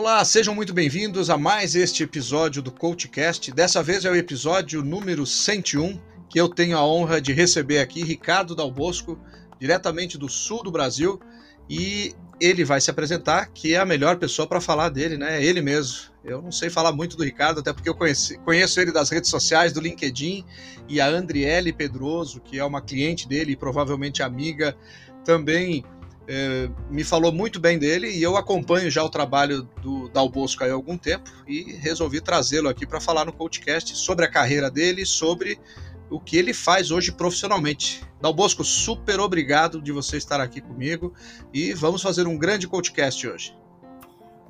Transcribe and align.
Olá, 0.00 0.24
sejam 0.24 0.54
muito 0.54 0.72
bem-vindos 0.72 1.28
a 1.28 1.36
mais 1.36 1.74
este 1.74 2.04
episódio 2.04 2.62
do 2.62 2.70
CoachCast. 2.70 3.50
Dessa 3.50 3.82
vez 3.82 4.04
é 4.04 4.10
o 4.10 4.14
episódio 4.14 4.80
número 4.80 5.26
101, 5.26 6.00
que 6.30 6.40
eu 6.40 6.48
tenho 6.48 6.78
a 6.78 6.86
honra 6.86 7.20
de 7.20 7.32
receber 7.32 7.80
aqui 7.80 8.04
Ricardo 8.04 8.54
Dal 8.54 8.70
Bosco, 8.70 9.18
diretamente 9.58 10.16
do 10.16 10.28
sul 10.28 10.62
do 10.62 10.70
Brasil, 10.70 11.20
e 11.68 12.14
ele 12.40 12.64
vai 12.64 12.80
se 12.80 12.92
apresentar, 12.92 13.46
que 13.46 13.74
é 13.74 13.78
a 13.78 13.84
melhor 13.84 14.18
pessoa 14.18 14.46
para 14.46 14.60
falar 14.60 14.88
dele, 14.90 15.18
né? 15.18 15.38
É 15.38 15.44
ele 15.44 15.60
mesmo. 15.60 16.12
Eu 16.24 16.40
não 16.40 16.52
sei 16.52 16.70
falar 16.70 16.92
muito 16.92 17.16
do 17.16 17.24
Ricardo, 17.24 17.58
até 17.58 17.72
porque 17.72 17.88
eu 17.88 17.94
conheci, 17.96 18.38
conheço 18.44 18.80
ele 18.80 18.92
das 18.92 19.10
redes 19.10 19.28
sociais, 19.28 19.72
do 19.72 19.80
LinkedIn, 19.80 20.44
e 20.88 21.00
a 21.00 21.08
Andriele 21.08 21.72
Pedroso, 21.72 22.40
que 22.40 22.56
é 22.56 22.64
uma 22.64 22.80
cliente 22.80 23.26
dele 23.26 23.50
e 23.50 23.56
provavelmente 23.56 24.22
amiga, 24.22 24.76
também 25.24 25.84
é, 26.28 26.68
me 26.90 27.02
falou 27.02 27.32
muito 27.32 27.58
bem 27.58 27.78
dele 27.78 28.10
e 28.10 28.22
eu 28.22 28.36
acompanho 28.36 28.90
já 28.90 29.02
o 29.02 29.08
trabalho 29.08 29.62
do 29.80 30.10
Dal 30.10 30.28
Bosco 30.28 30.62
há 30.62 30.70
algum 30.70 30.98
tempo 30.98 31.30
e 31.48 31.72
resolvi 31.76 32.20
trazê-lo 32.20 32.68
aqui 32.68 32.86
para 32.86 33.00
falar 33.00 33.24
no 33.24 33.32
podcast 33.32 33.96
sobre 33.96 34.26
a 34.26 34.30
carreira 34.30 34.70
dele, 34.70 35.06
sobre 35.06 35.58
o 36.10 36.20
que 36.20 36.36
ele 36.36 36.52
faz 36.52 36.90
hoje 36.90 37.12
profissionalmente. 37.12 38.04
Dal 38.20 38.34
Bosco, 38.34 38.62
super 38.62 39.20
obrigado 39.20 39.80
de 39.80 39.90
você 39.90 40.18
estar 40.18 40.38
aqui 40.38 40.60
comigo 40.60 41.14
e 41.52 41.72
vamos 41.72 42.02
fazer 42.02 42.26
um 42.26 42.36
grande 42.36 42.68
podcast 42.68 43.26
hoje. 43.26 43.56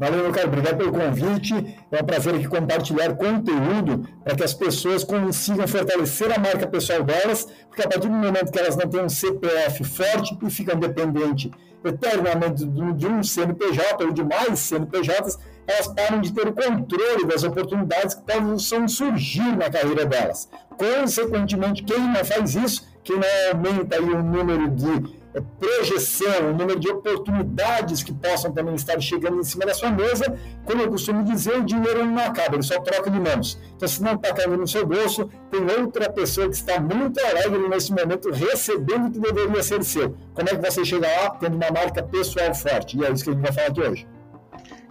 Valeu, 0.01 0.23
meu 0.23 0.33
caro. 0.33 0.47
Obrigado 0.47 0.77
pelo 0.77 0.93
convite. 0.93 1.55
É 1.91 2.01
um 2.01 2.07
prazer 2.07 2.35
aqui 2.35 2.47
compartilhar 2.47 3.17
conteúdo 3.17 4.09
para 4.23 4.37
que 4.37 4.45
as 4.45 4.55
pessoas 4.55 5.03
consigam 5.03 5.67
fortalecer 5.67 6.33
a 6.33 6.39
marca 6.39 6.69
pessoal 6.69 7.03
delas, 7.03 7.49
porque 7.67 7.83
a 7.83 7.89
partir 7.89 8.07
do 8.07 8.15
momento 8.15 8.53
que 8.53 8.59
elas 8.61 8.77
não 8.77 8.89
têm 8.89 9.03
um 9.03 9.09
CPF 9.09 9.83
forte 9.83 10.39
e 10.41 10.51
ficam 10.51 10.79
dependentes 10.79 11.51
eternamente 11.85 12.65
de 12.65 13.07
um 13.07 13.23
CNPJ 13.23 14.05
ou 14.05 14.13
de 14.13 14.25
mais 14.25 14.59
CNPJs, 14.59 15.39
elas 15.67 15.89
param 15.89 16.21
de 16.21 16.33
ter 16.33 16.49
o 16.49 16.53
controle 16.53 17.27
das 17.27 17.45
oportunidades 17.45 18.15
que 18.15 18.23
possam 18.23 18.89
surgir 18.89 19.57
na 19.57 19.69
carreira 19.69 20.07
delas. 20.07 20.49
Consequentemente, 20.77 21.83
quem 21.85 21.99
não 21.99 22.25
faz 22.25 22.55
isso, 22.55 22.89
não 23.13 23.29
aumenta 23.53 23.97
aí 23.97 24.03
o 24.03 24.23
número 24.23 24.69
de 24.71 25.19
é, 25.35 25.43
projeção, 25.59 26.51
o 26.51 26.55
número 26.55 26.81
de 26.81 26.89
oportunidades 26.89 28.03
que 28.03 28.13
possam 28.13 28.53
também 28.53 28.75
estar 28.75 28.99
chegando 29.01 29.39
em 29.39 29.45
cima 29.45 29.67
da 29.67 29.75
sua 29.75 29.91
mesa, 29.91 30.39
como 30.65 30.83
eu 30.83 30.91
costumo 30.91 31.23
dizer, 31.23 31.59
o 31.59 31.65
dinheiro 31.65 32.05
não 32.07 32.19
acaba, 32.19 32.57
ele 32.57 32.63
só 32.63 32.81
troca 32.81 33.11
de 33.11 33.21
mãos. 33.21 33.59
Então, 33.77 33.87
se 33.89 34.03
não 34.03 34.15
está 34.15 34.33
caindo 34.33 34.57
no 34.57 34.67
seu 34.67 34.87
bolso, 34.87 35.31
tem 35.51 35.61
outra 35.81 36.11
pessoa 36.11 36.49
que 36.49 36.57
está 36.57 36.81
muito 36.81 37.21
alegre 37.21 37.69
nesse 37.69 37.93
momento 37.93 38.31
recebendo 38.31 39.09
o 39.09 39.11
que 39.11 39.21
deveria 39.21 39.63
ser 39.63 39.85
seu. 39.85 40.17
Como 40.35 40.49
é 40.49 40.57
que 40.57 40.71
você 40.71 40.85
chega 40.85 41.07
lá 41.07 41.31
tendo 41.31 41.57
uma 41.57 41.71
marca 41.71 42.03
pessoal 42.03 42.55
forte? 42.55 42.97
E 42.99 43.05
é 43.05 43.13
isso 43.13 43.25
que 43.25 43.31
a 43.31 43.33
gente 43.35 43.43
vai 43.43 43.53
falar 43.53 43.69
aqui 43.69 43.81
hoje. 43.81 44.07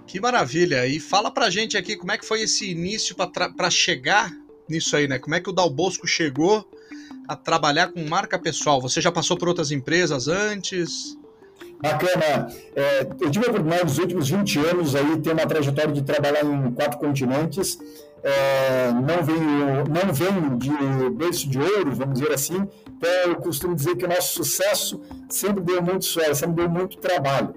Que 0.05 0.21
maravilha! 0.21 0.87
E 0.87 0.99
fala 0.99 1.29
pra 1.29 1.49
gente 1.49 1.75
aqui 1.75 1.97
como 1.97 2.11
é 2.13 2.17
que 2.17 2.25
foi 2.25 2.41
esse 2.41 2.71
início 2.71 3.15
para 3.15 3.69
chegar 3.69 4.31
nisso 4.69 4.95
aí, 4.95 5.07
né? 5.07 5.19
Como 5.19 5.35
é 5.35 5.41
que 5.41 5.49
o 5.49 5.53
Dal 5.53 5.69
Bosco 5.69 6.07
chegou 6.07 6.65
a 7.27 7.35
trabalhar 7.35 7.91
com 7.91 8.07
marca 8.07 8.39
pessoal? 8.39 8.81
Você 8.81 9.01
já 9.01 9.11
passou 9.11 9.37
por 9.37 9.47
outras 9.47 9.71
empresas 9.71 10.27
antes? 10.27 11.17
Bacana. 11.81 12.47
É, 12.75 13.07
eu 13.21 13.29
tive 13.29 13.45
a 13.45 13.49
oportunidade 13.49 13.83
nos 13.83 13.97
últimos 13.99 14.29
20 14.29 14.59
anos 14.59 14.95
aí 14.95 15.17
ter 15.21 15.33
uma 15.33 15.45
trajetória 15.45 15.91
de 15.91 16.01
trabalhar 16.01 16.43
em 16.43 16.71
quatro 16.71 16.97
continentes. 16.97 17.77
É, 18.23 18.91
não 18.91 19.23
venho, 19.23 19.83
não 19.87 20.13
venho 20.13 20.57
de 20.57 21.09
berço 21.11 21.47
de 21.47 21.59
ouro, 21.59 21.93
vamos 21.93 22.19
dizer 22.19 22.33
assim. 22.33 22.67
Então 22.97 23.09
eu 23.27 23.35
costumo 23.35 23.75
dizer 23.75 23.95
que 23.95 24.05
o 24.05 24.07
nosso 24.07 24.43
sucesso 24.43 24.99
sempre 25.29 25.61
deu 25.61 25.81
muito 25.81 26.05
sucesso, 26.05 26.35
sempre 26.35 26.55
deu 26.55 26.69
muito 26.69 26.97
trabalho. 26.97 27.53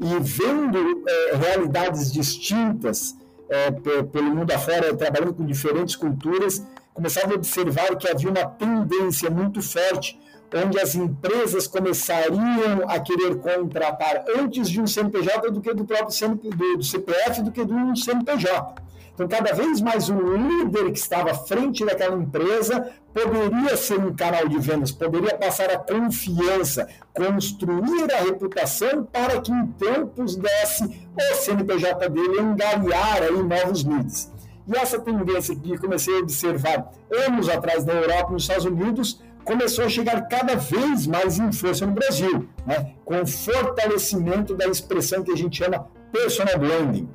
E 0.00 0.18
vendo 0.20 1.04
é, 1.06 1.36
realidades 1.36 2.10
distintas 2.10 3.16
é, 3.50 3.70
pelo 3.70 4.34
mundo 4.34 4.50
afora, 4.50 4.94
trabalhando 4.96 5.34
com 5.34 5.44
diferentes 5.44 5.96
culturas, 5.96 6.62
começava 6.98 7.32
a 7.32 7.36
observar 7.36 7.94
que 7.96 8.08
havia 8.08 8.28
uma 8.28 8.44
tendência 8.44 9.30
muito 9.30 9.62
forte 9.62 10.18
onde 10.52 10.80
as 10.80 10.94
empresas 10.94 11.66
começariam 11.66 12.88
a 12.88 12.98
querer 12.98 13.36
contratar 13.36 14.24
antes 14.36 14.68
de 14.68 14.80
um 14.80 14.86
CNPJ 14.86 15.50
do 15.50 15.60
que 15.60 15.72
do 15.74 15.84
próprio 15.84 16.10
CNP, 16.10 16.48
do, 16.48 16.82
CPF 16.82 17.42
do 17.42 17.52
que 17.52 17.64
de 17.64 17.72
um 17.72 17.94
CNPJ. 17.94 18.82
Então, 19.14 19.28
cada 19.28 19.52
vez 19.52 19.80
mais 19.80 20.08
o 20.08 20.14
líder 20.14 20.90
que 20.90 20.98
estava 20.98 21.32
à 21.32 21.34
frente 21.34 21.84
daquela 21.84 22.16
empresa 22.16 22.92
poderia 23.12 23.76
ser 23.76 23.98
um 23.98 24.14
canal 24.14 24.48
de 24.48 24.58
vendas, 24.58 24.90
poderia 24.90 25.36
passar 25.36 25.70
a 25.70 25.78
confiança, 25.78 26.88
construir 27.12 28.12
a 28.12 28.20
reputação 28.20 29.04
para 29.04 29.40
que 29.40 29.52
em 29.52 29.66
tempos 29.66 30.34
desse 30.34 30.84
o 30.84 31.34
CNPJ 31.34 32.08
dele 32.08 32.40
engariar 32.40 33.22
aí 33.22 33.42
novos 33.42 33.84
leads. 33.84 34.37
E 34.68 34.76
essa 34.76 34.98
tendência 35.00 35.56
que 35.56 35.78
comecei 35.78 36.14
a 36.14 36.20
observar 36.20 36.90
anos 37.26 37.48
atrás 37.48 37.84
na 37.84 37.94
Europa 37.94 38.30
e 38.30 38.32
nos 38.34 38.42
Estados 38.42 38.66
Unidos 38.66 39.22
começou 39.44 39.86
a 39.86 39.88
chegar 39.88 40.28
cada 40.28 40.56
vez 40.56 41.06
mais 41.06 41.38
em 41.38 41.50
força 41.50 41.86
no 41.86 41.92
Brasil, 41.92 42.46
né? 42.66 42.92
com 43.02 43.22
o 43.22 43.26
fortalecimento 43.26 44.54
da 44.54 44.66
expressão 44.66 45.24
que 45.24 45.32
a 45.32 45.36
gente 45.36 45.56
chama 45.56 45.88
personal 46.12 46.58
branding. 46.58 47.08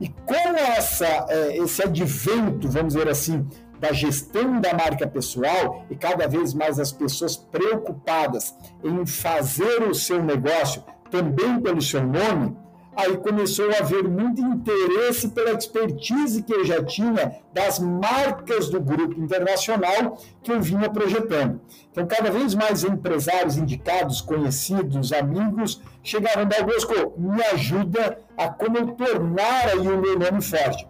E 0.00 0.08
com 0.08 0.56
essa, 0.56 1.26
é, 1.28 1.58
esse 1.58 1.82
advento, 1.82 2.68
vamos 2.68 2.94
dizer 2.94 3.08
assim, 3.08 3.48
da 3.80 3.92
gestão 3.92 4.60
da 4.60 4.72
marca 4.72 5.08
pessoal 5.08 5.84
e 5.90 5.96
cada 5.96 6.28
vez 6.28 6.54
mais 6.54 6.78
as 6.78 6.92
pessoas 6.92 7.36
preocupadas 7.36 8.54
em 8.84 9.04
fazer 9.04 9.82
o 9.82 9.92
seu 9.92 10.22
negócio 10.22 10.84
também 11.10 11.60
pelo 11.60 11.82
seu 11.82 12.00
nome, 12.00 12.56
aí 12.94 13.16
começou 13.16 13.70
a 13.70 13.78
haver 13.78 14.06
muito 14.08 14.40
interesse 14.40 15.28
pela 15.28 15.52
expertise 15.52 16.42
que 16.42 16.52
eu 16.52 16.64
já 16.64 16.82
tinha 16.84 17.40
das 17.52 17.78
marcas 17.78 18.68
do 18.68 18.80
grupo 18.80 19.18
internacional 19.20 20.18
que 20.42 20.52
eu 20.52 20.60
vinha 20.60 20.90
projetando. 20.90 21.60
Então, 21.90 22.06
cada 22.06 22.30
vez 22.30 22.54
mais 22.54 22.84
empresários 22.84 23.56
indicados, 23.56 24.20
conhecidos, 24.20 25.12
amigos, 25.12 25.80
chegaram 26.02 26.46
da 26.46 26.62
Bosco, 26.62 27.14
me 27.18 27.42
ajuda 27.44 28.18
a 28.36 28.48
como 28.48 28.92
tornar 28.92 29.68
aí 29.68 29.78
o 29.78 30.00
meu 30.00 30.18
nome 30.18 30.42
forte. 30.42 30.86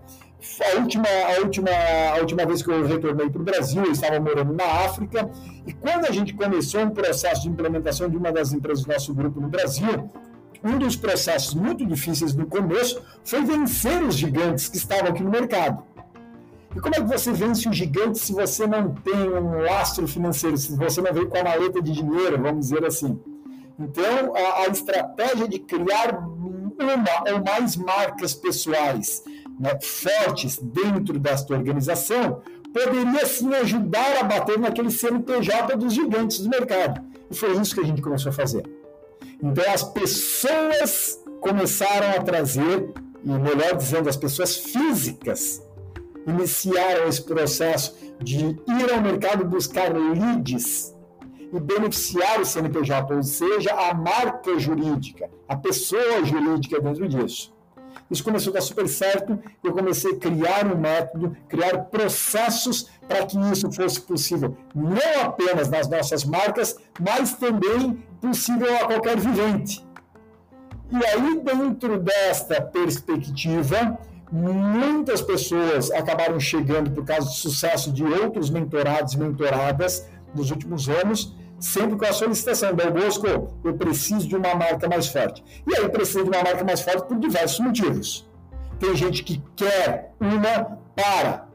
A 0.61 0.81
última, 0.81 1.07
a, 1.07 1.41
última, 1.41 1.71
a 2.15 2.19
última 2.19 2.45
vez 2.45 2.63
que 2.63 2.71
eu 2.71 2.85
retornei 2.85 3.31
para 3.31 3.41
o 3.41 3.45
Brasil, 3.45 3.85
eu 3.85 3.93
estava 3.93 4.19
morando 4.19 4.53
na 4.53 4.65
África, 4.65 5.31
e 5.65 5.73
quando 5.73 6.05
a 6.05 6.11
gente 6.11 6.35
começou 6.35 6.81
um 6.81 6.91
processo 6.91 7.43
de 7.43 7.49
implementação 7.49 8.09
de 8.09 8.17
uma 8.17 8.33
das 8.33 8.53
empresas 8.53 8.85
do 8.85 8.93
nosso 8.93 9.15
grupo 9.15 9.41
no 9.41 9.47
Brasil, 9.47 10.11
um 10.65 10.79
dos 10.79 10.97
processos 10.97 11.55
muito 11.55 11.85
difíceis 11.85 12.35
no 12.35 12.47
começo 12.47 13.03
foi 13.25 13.45
vencer 13.45 14.03
os 14.03 14.15
gigantes 14.15 14.69
que 14.69 14.77
estavam 14.77 15.09
aqui 15.09 15.23
no 15.23 15.31
mercado. 15.31 15.83
E 16.75 16.81
como 16.81 16.95
é 16.95 17.01
que 17.01 17.07
você 17.07 17.33
vence 17.33 17.69
um 17.69 17.73
gigante 17.73 18.19
se 18.19 18.33
você 18.33 18.67
não 18.67 18.95
tem 18.95 19.15
um 19.15 19.61
lastro 19.61 20.09
financeiro, 20.09 20.57
se 20.57 20.75
você 20.75 21.03
não 21.03 21.13
vem 21.13 21.29
com 21.29 21.37
a 21.37 21.45
maleta 21.45 21.83
de 21.83 21.93
dinheiro, 21.93 22.41
vamos 22.41 22.69
dizer 22.69 22.85
assim? 22.85 23.21
Então, 23.79 24.35
a, 24.35 24.63
a 24.63 24.67
estratégia 24.69 25.47
de 25.49 25.59
criar 25.59 26.17
uma 26.17 27.33
ou 27.33 27.45
mais 27.45 27.77
marcas 27.77 28.35
pessoais 28.35 29.23
né, 29.59 29.79
fortes 29.83 30.59
dentro 30.59 31.19
desta 31.19 31.55
organização 31.55 32.41
poderia 32.73 33.27
sim 33.27 33.53
ajudar 33.55 34.19
a 34.21 34.25
bater 34.25 34.59
naquele 34.59 34.91
CNPJ 34.91 35.77
dos 35.77 35.93
gigantes 35.93 36.41
do 36.41 36.49
mercado. 36.49 37.03
E 37.31 37.35
foi 37.35 37.53
isso 37.53 37.75
que 37.75 37.81
a 37.81 37.85
gente 37.85 38.01
começou 38.01 38.31
a 38.31 38.33
fazer. 38.33 38.65
Então 39.43 39.65
as 39.73 39.83
pessoas 39.83 41.21
começaram 41.41 42.11
a 42.11 42.23
trazer, 42.23 42.93
e 43.25 43.29
melhor 43.29 43.77
dizendo, 43.77 44.09
as 44.09 44.17
pessoas 44.17 44.57
físicas 44.57 45.61
iniciaram 46.27 47.09
esse 47.09 47.23
processo 47.23 47.97
de 48.21 48.39
ir 48.39 48.93
ao 48.93 49.01
mercado 49.01 49.45
buscar 49.45 49.93
leads 49.93 50.95
e 51.53 51.61
beneficiar 51.61 52.41
o 52.41 52.47
CNPJ, 52.47 53.15
ou 53.15 53.23
seja, 53.23 53.73
a 53.73 53.93
marca 53.93 54.59
jurídica, 54.59 55.29
a 55.49 55.57
pessoa 55.57 56.25
jurídica 56.25 56.81
dentro 56.81 57.09
disso. 57.09 57.53
Isso 58.13 58.23
começou 58.23 58.51
a 58.51 58.55
dar 58.55 58.61
super 58.61 58.87
certo. 58.87 59.39
Eu 59.65 59.73
comecei 59.73 60.13
a 60.13 60.17
criar 60.17 60.67
um 60.67 60.77
método, 60.77 61.35
criar 61.49 61.79
processos 61.85 62.91
para 63.09 63.25
que 63.25 63.39
isso 63.51 63.73
fosse 63.73 64.01
possível, 64.03 64.55
não 64.75 65.23
apenas 65.25 65.69
nas 65.69 65.89
nossas 65.89 66.23
marcas, 66.23 66.77
mas 67.01 67.33
também 67.33 68.05
possível 68.21 68.77
a 68.77 68.85
qualquer 68.85 69.19
vivente. 69.19 69.85
E 70.91 71.07
aí, 71.07 71.41
dentro 71.41 71.99
desta 71.99 72.61
perspectiva, 72.61 73.99
muitas 74.31 75.23
pessoas 75.23 75.91
acabaram 75.91 76.39
chegando 76.39 76.91
por 76.91 77.07
causa 77.07 77.27
do 77.29 77.35
sucesso 77.35 77.91
de 77.91 78.05
outros 78.05 78.51
mentorados 78.51 79.15
e 79.15 79.19
mentoradas 79.19 80.07
nos 80.35 80.51
últimos 80.51 80.87
anos, 80.87 81.35
sempre 81.63 81.97
com 81.97 82.05
a 82.05 82.13
solicitação, 82.13 82.75
Del 82.75 82.91
Bosco, 82.91 83.27
eu 83.65 83.75
preciso 83.75 84.27
de 84.27 84.37
uma 84.37 84.55
marca 84.55 84.89
mais 84.89 85.07
forte. 85.07 85.43
E 85.67 85.77
aí 85.77 85.89
precisa 85.89 86.25
de 86.25 86.29
uma 86.29 86.43
marca 86.43 86.65
mais 86.65 86.81
forte 86.81 87.07
por 87.07 87.19
diversos 87.19 87.61
motivos. 87.61 88.29
Tem 88.81 88.97
gente 88.97 89.23
que 89.23 89.41
quer 89.55 90.13
uma 90.21 90.79
para 90.97 91.47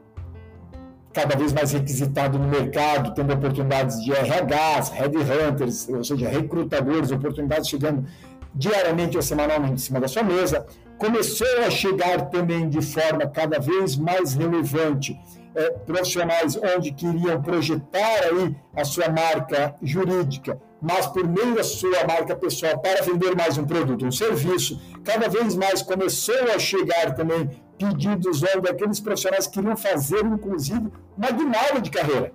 cada 1.12 1.36
vez 1.36 1.52
mais 1.52 1.72
requisitado 1.72 2.38
no 2.38 2.48
mercado, 2.48 3.12
tendo 3.14 3.32
oportunidades 3.34 4.02
de 4.02 4.12
RHs, 4.12 4.88
headhunters, 4.90 5.88
ou 5.88 6.02
seja, 6.02 6.28
recrutadores, 6.28 7.10
oportunidades 7.10 7.68
chegando 7.68 8.06
diariamente 8.54 9.16
ou 9.16 9.22
semanalmente 9.22 9.74
em 9.74 9.78
cima 9.78 10.00
da 10.00 10.08
sua 10.08 10.22
mesa. 10.22 10.66
começou 10.96 11.46
a 11.66 11.70
chegar 11.70 12.30
também 12.30 12.68
de 12.68 12.80
forma 12.80 13.26
cada 13.26 13.60
vez 13.60 13.94
mais 13.96 14.34
relevante 14.34 15.18
é, 15.54 15.70
profissionais 15.70 16.56
onde 16.56 16.92
queriam 16.92 17.40
projetar 17.42 18.24
aí 18.24 18.56
a 18.76 18.84
sua 18.84 19.08
marca 19.08 19.74
jurídica, 19.82 20.60
mas 20.80 21.06
por 21.06 21.26
meio 21.26 21.54
da 21.54 21.64
sua 21.64 22.06
marca 22.06 22.36
pessoal 22.36 22.78
para 22.78 23.02
vender 23.02 23.34
mais 23.36 23.58
um 23.58 23.64
produto, 23.64 24.06
um 24.06 24.12
serviço. 24.12 24.80
Cada 25.04 25.28
vez 25.28 25.54
mais 25.54 25.82
começou 25.82 26.52
a 26.54 26.58
chegar 26.58 27.14
também 27.14 27.50
pedidos 27.78 28.42
onde 28.42 28.68
aqueles 28.68 29.00
profissionais 29.00 29.46
queriam 29.46 29.76
fazer, 29.76 30.24
inclusive, 30.24 30.88
uma 31.16 31.30
guinada 31.30 31.80
de 31.80 31.90
carreira. 31.90 32.32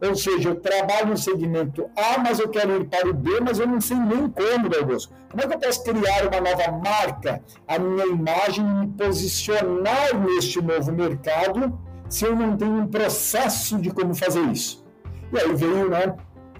Ou 0.00 0.14
seja, 0.14 0.50
eu 0.50 0.56
trabalho 0.56 1.08
no 1.08 1.16
segmento 1.16 1.88
A, 1.96 2.18
mas 2.18 2.38
eu 2.38 2.48
quero 2.48 2.82
ir 2.82 2.84
para 2.84 3.08
o 3.08 3.14
B, 3.14 3.40
mas 3.40 3.58
eu 3.58 3.66
não 3.66 3.80
sei 3.80 3.96
nem 3.96 4.28
como, 4.28 4.76
Augusto. 4.78 5.12
Como 5.30 5.42
é 5.42 5.46
que 5.46 5.54
eu 5.54 5.58
posso 5.58 5.84
criar 5.84 6.26
uma 6.26 6.40
nova 6.40 6.70
marca, 6.72 7.42
a 7.66 7.78
minha 7.78 8.06
imagem, 8.06 8.64
me 8.64 8.88
posicionar 8.88 10.18
neste 10.20 10.60
novo 10.60 10.92
mercado, 10.92 11.78
se 12.08 12.24
eu 12.24 12.34
não 12.34 12.56
tenho 12.56 12.72
um 12.72 12.86
processo 12.86 13.78
de 13.78 13.90
como 13.90 14.14
fazer 14.14 14.42
isso? 14.50 14.84
E 15.32 15.38
aí 15.38 15.54
veio, 15.54 15.90
né, 15.90 16.14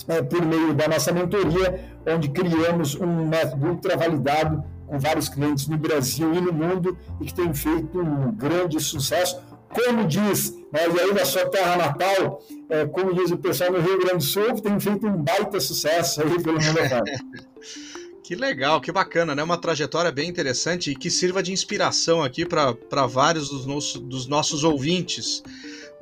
é, 0.08 0.22
por 0.22 0.44
meio 0.44 0.74
da 0.74 0.88
nossa 0.88 1.12
mentoria, 1.12 1.80
onde 2.06 2.28
criamos 2.30 2.94
um 2.94 3.26
método 3.26 3.66
ultra 3.66 3.96
validado 3.96 4.64
com 4.86 4.98
vários 4.98 5.28
clientes 5.28 5.66
no 5.66 5.76
Brasil 5.76 6.32
e 6.32 6.40
no 6.40 6.52
mundo 6.52 6.96
e 7.20 7.26
que 7.26 7.34
tem 7.34 7.52
feito 7.52 8.00
um 8.00 8.32
grande 8.32 8.80
sucesso 8.80 9.40
como 9.68 10.06
diz, 10.06 10.52
né, 10.72 10.88
e 10.94 11.00
aí 11.00 11.12
na 11.12 11.24
sua 11.24 11.50
terra 11.50 11.76
natal, 11.76 12.40
é, 12.70 12.86
como 12.86 13.12
diz 13.12 13.30
o 13.30 13.36
pessoal 13.36 13.72
no 13.72 13.80
Rio 13.80 13.98
Grande 13.98 14.18
do 14.18 14.22
Sul, 14.22 14.54
tem 14.60 14.78
feito 14.80 15.06
um 15.06 15.22
baita 15.22 15.60
sucesso 15.60 16.22
aí 16.22 16.42
pelo 16.42 16.58
mundo. 16.58 16.78
Que 18.26 18.34
legal, 18.34 18.80
que 18.80 18.90
bacana, 18.90 19.36
né? 19.36 19.42
Uma 19.44 19.56
trajetória 19.56 20.10
bem 20.10 20.28
interessante 20.28 20.90
e 20.90 20.96
que 20.96 21.08
sirva 21.08 21.40
de 21.40 21.52
inspiração 21.52 22.24
aqui 22.24 22.44
para 22.44 23.06
vários 23.06 23.50
dos, 23.50 23.66
nossos 23.66 24.00
dos 24.00 24.26
nossos 24.26 24.64
ouvintes. 24.64 25.44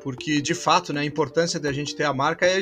Porque, 0.02 0.40
de 0.40 0.54
fato, 0.54 0.90
né, 0.90 1.02
a 1.02 1.04
importância 1.04 1.60
da 1.60 1.70
gente 1.70 1.94
ter 1.94 2.04
a 2.04 2.14
marca 2.14 2.46
é 2.46 2.58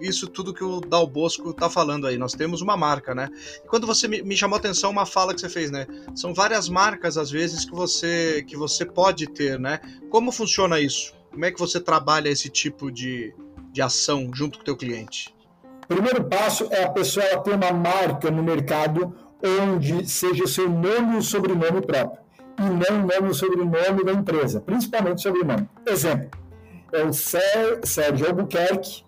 isso 0.00 0.26
tudo 0.26 0.52
que 0.52 0.64
o 0.64 0.80
Dal 0.80 1.06
Bosco 1.06 1.50
está 1.50 1.70
falando 1.70 2.08
aí. 2.08 2.18
Nós 2.18 2.32
temos 2.32 2.60
uma 2.60 2.76
marca, 2.76 3.14
né? 3.14 3.28
E 3.64 3.68
quando 3.68 3.86
você 3.86 4.08
me, 4.08 4.20
me, 4.20 4.36
chamou 4.36 4.56
a 4.56 4.58
atenção 4.58 4.90
uma 4.90 5.06
fala 5.06 5.32
que 5.32 5.40
você 5.40 5.48
fez, 5.48 5.70
né? 5.70 5.86
São 6.16 6.34
várias 6.34 6.68
marcas 6.68 7.16
às 7.16 7.30
vezes 7.30 7.64
que 7.64 7.72
você 7.72 8.44
que 8.48 8.56
você 8.56 8.84
pode 8.84 9.28
ter, 9.28 9.60
né? 9.60 9.78
Como 10.10 10.32
funciona 10.32 10.80
isso? 10.80 11.14
Como 11.30 11.44
é 11.44 11.52
que 11.52 11.60
você 11.60 11.78
trabalha 11.78 12.28
esse 12.30 12.48
tipo 12.48 12.90
de, 12.90 13.32
de 13.72 13.80
ação 13.80 14.28
junto 14.34 14.58
com 14.58 14.62
o 14.62 14.64
teu 14.64 14.76
cliente? 14.76 15.33
Primeiro 15.88 16.24
passo 16.24 16.66
é 16.70 16.84
a 16.84 16.90
pessoa 16.90 17.38
ter 17.38 17.54
uma 17.54 17.72
marca 17.72 18.30
no 18.30 18.42
mercado 18.42 19.14
onde 19.62 20.08
seja 20.08 20.44
o 20.44 20.48
seu 20.48 20.68
nome 20.68 21.14
e 21.14 21.18
o 21.18 21.22
sobrenome 21.22 21.82
próprio, 21.82 22.22
e 22.58 22.62
não 22.62 23.02
o 23.02 23.06
nome 23.06 23.28
e 23.28 23.30
o 23.30 23.34
sobrenome 23.34 24.04
da 24.04 24.12
empresa, 24.12 24.60
principalmente 24.60 25.18
o 25.18 25.22
sobrenome. 25.22 25.68
Exemplo, 25.86 26.30
é 26.92 27.02
o 27.04 27.12
Sérgio 27.12 28.26
Albuquerque, 28.26 29.04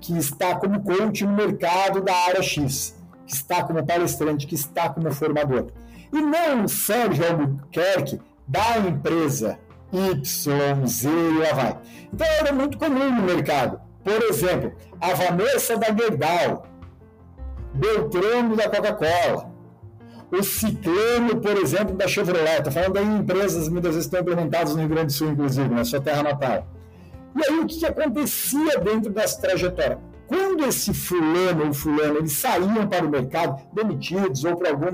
que 0.00 0.16
está 0.16 0.54
como 0.54 0.82
coach 0.82 1.24
no 1.24 1.32
mercado 1.32 2.00
da 2.00 2.14
área 2.14 2.42
X, 2.42 2.96
que 3.26 3.34
está 3.34 3.62
como 3.64 3.84
palestrante, 3.84 4.46
que 4.46 4.54
está 4.54 4.88
como 4.88 5.12
formador. 5.12 5.66
E 6.10 6.20
não 6.20 6.64
o 6.64 6.68
Sérgio 6.68 7.26
Albuquerque 7.26 8.18
da 8.46 8.78
empresa 8.78 9.58
Y, 9.92 10.86
Z 10.86 11.08
e 11.10 11.38
lá 11.38 11.52
vai. 11.52 11.78
Então 12.12 12.26
era 12.26 12.52
muito 12.52 12.78
comum 12.78 13.10
no 13.14 13.22
mercado. 13.22 13.80
Por 14.04 14.22
exemplo, 14.22 14.72
a 15.00 15.14
Vanessa 15.14 15.76
da 15.76 15.86
Gerdau, 15.86 16.66
Beltrano 17.74 18.56
da 18.56 18.68
Coca-Cola, 18.68 19.52
o 20.30 20.42
Ciclano, 20.42 21.40
por 21.40 21.56
exemplo, 21.56 21.94
da 21.94 22.06
Chevrolet. 22.06 22.58
Estou 22.58 22.72
falando 22.72 22.98
aí 22.98 23.04
em 23.04 23.18
empresas 23.18 23.68
muitas 23.68 23.92
vezes 23.94 24.06
estão 24.06 24.20
implementadas 24.20 24.74
no 24.74 24.80
Rio 24.80 24.88
Grande 24.88 25.06
do 25.06 25.12
Sul, 25.12 25.30
inclusive, 25.30 25.68
na 25.68 25.84
sua 25.84 26.00
terra 26.00 26.22
natal. 26.22 26.66
E 27.34 27.50
aí 27.50 27.58
o 27.60 27.66
que, 27.66 27.78
que 27.78 27.86
acontecia 27.86 28.78
dentro 28.78 29.10
dessa 29.10 29.40
trajetória? 29.40 29.98
Quando 30.26 30.64
esse 30.64 30.92
fulano 30.92 31.66
ou 31.66 31.72
fulano 31.72 32.18
eles 32.18 32.32
saíam 32.32 32.86
para 32.86 33.06
o 33.06 33.08
mercado, 33.08 33.62
demitidos 33.72 34.44
ou 34.44 34.56
por 34.56 34.66
alguma 34.66 34.90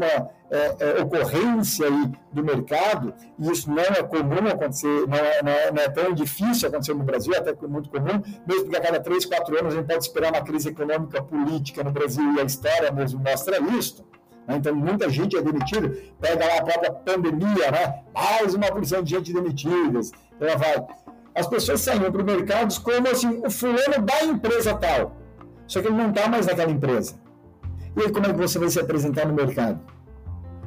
é, 0.55 0.77
é, 0.79 1.03
ocorrência 1.03 1.87
aí 1.87 2.13
do 2.33 2.45
mercado, 2.45 3.13
e 3.39 3.51
isso 3.51 3.69
não 3.69 3.83
é 3.83 4.03
comum 4.05 4.47
acontecer, 4.47 5.07
não 5.09 5.19
é, 5.19 5.43
não 5.43 5.51
é, 5.51 5.73
não 5.73 5.83
é 5.83 5.89
tão 5.89 6.13
difícil 6.13 6.69
acontecer 6.69 6.95
no 6.95 7.03
Brasil, 7.03 7.35
até 7.37 7.55
muito 7.67 7.91
comum, 7.91 8.23
mesmo 8.47 8.63
porque 8.65 8.77
a 8.77 8.81
cada 8.81 9.01
três, 9.01 9.25
quatro 9.25 9.59
anos 9.59 9.75
a 9.75 9.79
gente 9.79 9.87
pode 9.87 10.05
esperar 10.05 10.33
uma 10.33 10.43
crise 10.43 10.69
econômica 10.69 11.21
política 11.23 11.83
no 11.83 11.91
Brasil 11.91 12.35
e 12.35 12.41
a 12.41 12.45
história 12.45 12.93
mesmo 12.93 13.21
mostra 13.21 13.59
isso. 13.77 14.07
Né? 14.47 14.57
Então, 14.57 14.75
muita 14.75 15.09
gente 15.09 15.37
é 15.37 15.43
demitida, 15.43 15.93
pega 16.21 16.47
lá 16.47 16.59
a 16.59 16.63
própria 16.63 16.93
pandemia, 16.93 17.71
né? 17.73 18.05
mais 18.15 18.55
uma 18.55 18.69
porção 18.69 19.03
de 19.03 19.11
gente 19.11 19.33
demitida, 19.33 20.01
ela 20.41 20.57
vai 20.57 20.87
as 21.37 21.49
pessoas 21.49 21.81
saíam 21.81 22.13
para 22.13 22.23
o 22.23 22.25
mercado 22.25 22.81
como 22.81 23.09
assim, 23.09 23.43
o 23.45 23.51
fulano 23.51 24.07
da 24.07 24.23
empresa 24.23 24.73
tal. 24.75 25.17
Só 25.67 25.81
que 25.81 25.89
ele 25.89 25.97
não 25.97 26.11
está 26.11 26.29
mais 26.29 26.47
naquela 26.47 26.71
empresa. 26.71 27.17
E 27.97 28.03
aí, 28.03 28.13
como 28.13 28.27
é 28.27 28.33
que 28.33 28.39
você 28.39 28.57
vai 28.57 28.69
se 28.69 28.79
apresentar 28.79 29.27
no 29.27 29.35
mercado? 29.35 29.81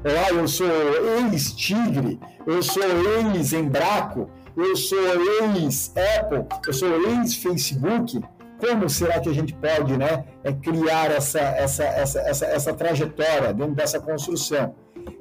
Olá, 0.03 0.29
eu 0.29 0.47
sou 0.47 0.67
ex-Tigre, 0.67 2.19
eu 2.45 2.61
sou 2.61 2.83
ex-Embraco, 2.83 4.29
eu 4.55 4.75
sou 4.75 4.97
ex-Apple, 5.43 6.45
eu 6.65 6.73
sou 6.73 7.01
ex-Facebook. 7.09 8.21
Como 8.59 8.89
será 8.89 9.19
que 9.19 9.29
a 9.29 9.33
gente 9.33 9.53
pode 9.53 9.97
né, 9.97 10.25
é, 10.43 10.53
criar 10.53 11.11
essa, 11.11 11.39
essa, 11.39 11.83
essa, 11.83 12.19
essa, 12.19 12.45
essa 12.45 12.73
trajetória 12.73 13.53
dentro 13.53 13.75
dessa 13.75 13.99
construção? 13.99 14.75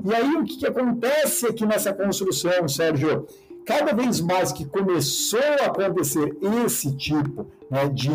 E 0.04 0.14
aí, 0.14 0.34
o 0.36 0.44
que, 0.44 0.58
que 0.58 0.66
acontece 0.66 1.46
aqui 1.46 1.64
nessa 1.66 1.92
construção, 1.92 2.68
Sérgio? 2.68 3.26
cada 3.66 3.92
vez 3.92 4.20
mais 4.20 4.52
que 4.52 4.64
começou 4.64 5.40
a 5.60 5.66
acontecer 5.66 6.36
esse 6.64 6.96
tipo 6.96 7.50
né, 7.68 7.88
de 7.88 8.10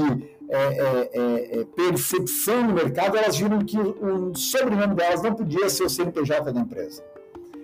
é, 0.51 0.57
é, 0.57 1.09
é, 1.13 1.59
é, 1.61 1.65
percepção 1.75 2.63
no 2.63 2.73
mercado, 2.73 3.15
elas 3.17 3.37
viram 3.37 3.59
que 3.59 3.77
o 3.77 4.35
sobrenome 4.35 4.95
delas 4.95 5.21
não 5.21 5.33
podia 5.33 5.69
ser 5.69 5.85
o 5.85 5.89
CNPJ 5.89 6.51
da 6.51 6.59
empresa. 6.59 7.01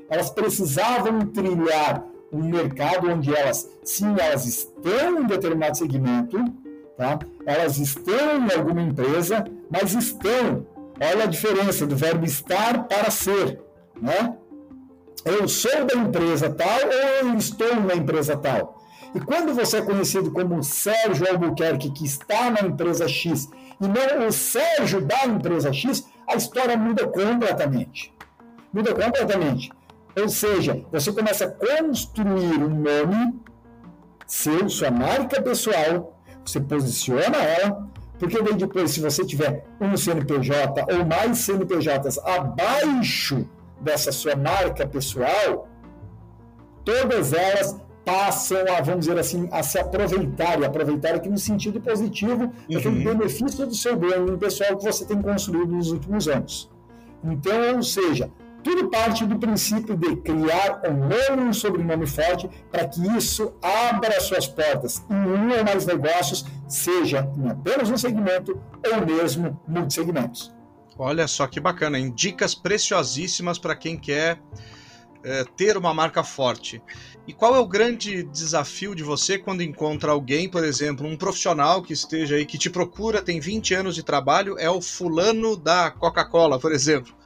Elas 0.09 0.29
precisavam 0.29 1.19
trilhar 1.27 2.01
um 2.31 2.43
mercado 2.43 3.09
onde 3.09 3.35
elas, 3.35 3.69
sim, 3.83 4.15
elas 4.17 4.45
estão 4.45 5.21
em 5.21 5.27
determinado 5.27 5.77
segmento, 5.77 6.37
tá? 6.95 7.19
elas 7.45 7.77
estão 7.77 8.47
em 8.47 8.53
alguma 8.57 8.81
empresa, 8.81 9.43
mas 9.69 9.93
estão. 9.93 10.65
Olha 10.99 11.25
a 11.25 11.27
diferença 11.27 11.85
do 11.85 11.95
verbo 11.95 12.25
estar 12.25 12.85
para 12.87 13.11
ser, 13.11 13.59
né? 14.01 14.33
eu 15.25 15.47
sou 15.47 15.83
da 15.83 15.95
empresa 15.95 16.49
tal 16.49 16.79
ou 16.85 17.29
eu 17.29 17.37
estou 17.37 17.75
na 17.81 17.95
empresa 17.95 18.37
tal. 18.37 18.81
E 19.16 19.19
quando 19.19 19.54
você 19.54 19.78
é 19.78 19.81
conhecido 19.81 20.31
como 20.31 20.64
Sérgio 20.64 21.30
Albuquerque, 21.30 21.92
que 21.92 22.06
está 22.06 22.49
na 22.49 22.61
empresa 22.61 23.07
X, 23.07 23.49
e 23.80 23.87
não 23.87 24.28
o 24.28 24.31
Sérgio 24.31 25.02
da 25.02 25.26
empresa 25.26 25.71
X, 25.71 26.07
a 26.28 26.35
história 26.35 26.76
muda 26.76 27.07
completamente. 27.07 28.14
Muda 28.73 28.94
completamente. 28.94 29.71
Ou 30.19 30.28
seja, 30.30 30.83
você 30.92 31.11
começa 31.11 31.45
a 31.45 31.52
construir 31.52 32.64
um 32.64 32.81
nome 32.81 33.40
seu, 34.26 34.68
sua 34.69 34.92
marca 34.92 35.42
pessoal, 35.42 36.19
você 36.44 36.59
posiciona 36.59 37.37
ela, 37.37 37.87
porque 38.19 38.42
daí 38.42 38.56
depois, 38.56 38.92
se 38.92 38.99
você 38.99 39.23
tiver 39.23 39.66
um 39.80 39.95
CNPJ 39.95 40.85
ou 40.94 41.06
mais 41.06 41.37
CNPJs 41.37 42.18
abaixo 42.19 43.47
dessa 43.80 44.11
sua 44.11 44.35
marca 44.35 44.87
pessoal, 44.87 45.68
todas 46.83 47.31
elas 47.31 47.80
passam 48.07 48.59
a, 48.73 48.80
vamos 48.80 49.06
dizer 49.06 49.19
assim, 49.19 49.49
a 49.52 49.61
se 49.61 49.78
aproveitar, 49.78 50.57
e 50.61 50.66
aproveitar 50.66 51.14
aqui 51.14 51.28
no 51.28 51.37
sentido 51.37 51.81
positivo, 51.81 52.44
uhum. 52.44 52.52
daquele 52.69 53.04
benefício 53.04 53.68
do 53.68 53.76
seu 53.76 53.97
bem 53.97 54.37
pessoal 54.37 54.78
que 54.78 54.85
você 54.85 55.06
tem 55.06 55.21
construído 55.21 55.73
nos 55.73 55.92
últimos 55.92 56.26
anos. 56.30 56.71
Então, 57.21 57.76
ou 57.76 57.83
seja, 57.83 58.31
tudo 58.64 58.90
parte 58.90 59.26
do 59.26 59.37
princípio 59.37 59.97
de 59.97 60.16
criar 60.18 60.83
um 60.87 60.94
nome 60.94 61.44
e 61.44 61.49
um 61.49 61.54
sobrenome 61.54 62.07
forte 62.07 62.49
para 62.71 62.87
que 62.87 63.06
isso 63.18 63.54
abra 63.61 64.21
suas 64.21 64.47
portas 64.47 65.04
em 65.09 65.14
um 65.14 65.57
ou 65.57 65.66
mais 65.66 65.85
negócios, 65.85 66.45
seja 66.66 67.30
em 67.37 67.49
apenas 67.49 67.90
um 67.90 67.97
segmento 67.97 68.57
ou 68.90 69.06
mesmo 69.06 69.59
muitos 69.68 69.95
segmentos. 69.95 70.56
Olha 70.97 71.28
só 71.28 71.45
que 71.45 71.59
bacana, 71.59 71.99
hein? 71.99 72.11
dicas 72.16 72.56
preciosíssimas 72.56 73.59
para 73.59 73.76
quem 73.76 73.97
quer 73.97 74.40
é, 75.24 75.44
ter 75.56 75.78
uma 75.78 75.94
marca 75.94 76.24
forte. 76.24 76.81
E 77.28 77.33
qual 77.33 77.56
é 77.56 77.59
o 77.59 77.68
grande 77.68 78.24
desafio 78.24 78.95
de 78.95 79.04
você 79.04 79.38
quando 79.38 79.62
encontra 79.62 80.12
alguém, 80.12 80.50
por 80.50 80.64
exemplo, 80.64 81.06
um 81.06 81.18
profissional 81.18 81.81
que 81.81 81.92
esteja 81.92 82.36
aí, 82.36 82.45
que 82.45 82.57
te 82.57 82.69
procura, 82.69 83.21
tem 83.21 83.40
20 83.40 83.74
anos 83.74 83.95
de 83.95 84.04
trabalho, 84.04 84.57
é 84.57 84.69
o 84.69 84.81
fulano 84.81 85.57
da 85.57 85.92
Coca-Cola, 85.92 86.59
por 86.59 86.71
exemplo. 86.71 87.18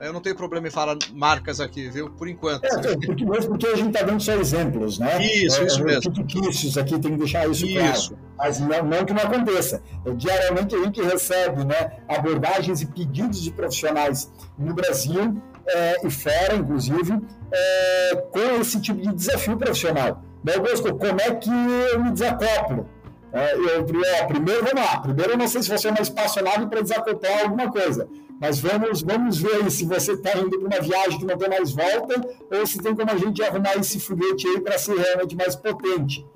Eu 0.00 0.14
não 0.14 0.20
tenho 0.20 0.34
problema 0.34 0.66
em 0.66 0.70
falar 0.70 0.96
marcas 1.12 1.60
aqui, 1.60 1.90
viu? 1.90 2.08
Por 2.08 2.26
enquanto. 2.26 2.64
É, 2.64 2.96
porque, 2.96 3.26
porque 3.26 3.66
a 3.66 3.76
gente 3.76 3.88
está 3.88 4.02
dando 4.02 4.22
só 4.22 4.32
exemplos, 4.32 4.98
né? 4.98 5.22
Isso, 5.22 5.60
é, 5.60 5.66
isso 5.66 5.84
mesmo. 5.84 6.14
Fictícios 6.14 6.78
aqui, 6.78 6.98
tem 6.98 7.12
que 7.12 7.18
deixar 7.18 7.46
isso, 7.46 7.66
isso. 7.66 8.14
claro. 8.14 8.30
Mas 8.38 8.58
não, 8.58 8.82
não, 8.82 9.04
que 9.04 9.12
não 9.12 9.22
aconteça. 9.22 9.82
Diariamente 10.16 10.74
a 10.74 10.82
gente 10.84 11.02
recebe 11.02 11.66
né, 11.66 11.98
abordagens 12.08 12.80
e 12.80 12.86
pedidos 12.86 13.42
de 13.42 13.50
profissionais 13.50 14.32
no 14.58 14.72
Brasil 14.72 15.36
é, 15.66 16.06
e 16.06 16.10
fora, 16.10 16.54
inclusive, 16.56 17.20
é, 17.52 18.16
com 18.30 18.60
esse 18.60 18.80
tipo 18.80 19.00
de 19.00 19.12
desafio 19.14 19.56
profissional. 19.56 20.22
Meu 20.42 20.60
Bosco, 20.60 20.94
como 20.96 21.20
é 21.20 21.34
que 21.34 21.50
eu 21.92 22.02
me 22.02 22.12
desacoplo? 22.12 22.88
É, 23.32 23.54
eu, 23.54 23.84
primeiro, 23.84 24.64
vamos 24.64 24.74
lá. 24.74 25.00
Primeiro, 25.00 25.32
eu 25.32 25.38
não 25.38 25.46
sei 25.46 25.62
se 25.62 25.68
você 25.68 25.88
é 25.88 25.90
uma 25.90 26.00
espaçonave 26.00 26.66
para 26.66 26.80
desacoplar 26.80 27.44
alguma 27.44 27.70
coisa, 27.70 28.08
mas 28.40 28.58
vamos, 28.58 29.02
vamos 29.02 29.38
ver 29.38 29.70
se 29.70 29.84
você 29.84 30.12
está 30.12 30.36
indo 30.38 30.58
para 30.58 30.66
uma 30.66 30.80
viagem 30.80 31.18
que 31.18 31.26
não 31.26 31.36
tem 31.36 31.48
mais 31.48 31.72
volta 31.72 32.28
ou 32.50 32.66
se 32.66 32.78
tem 32.78 32.94
como 32.96 33.10
a 33.10 33.16
gente 33.16 33.42
arrumar 33.42 33.76
esse 33.76 34.00
foguete 34.00 34.48
aí 34.48 34.60
para 34.60 34.78
ser 34.78 34.96
realmente 34.96 35.36
mais 35.36 35.54
potente. 35.54 36.26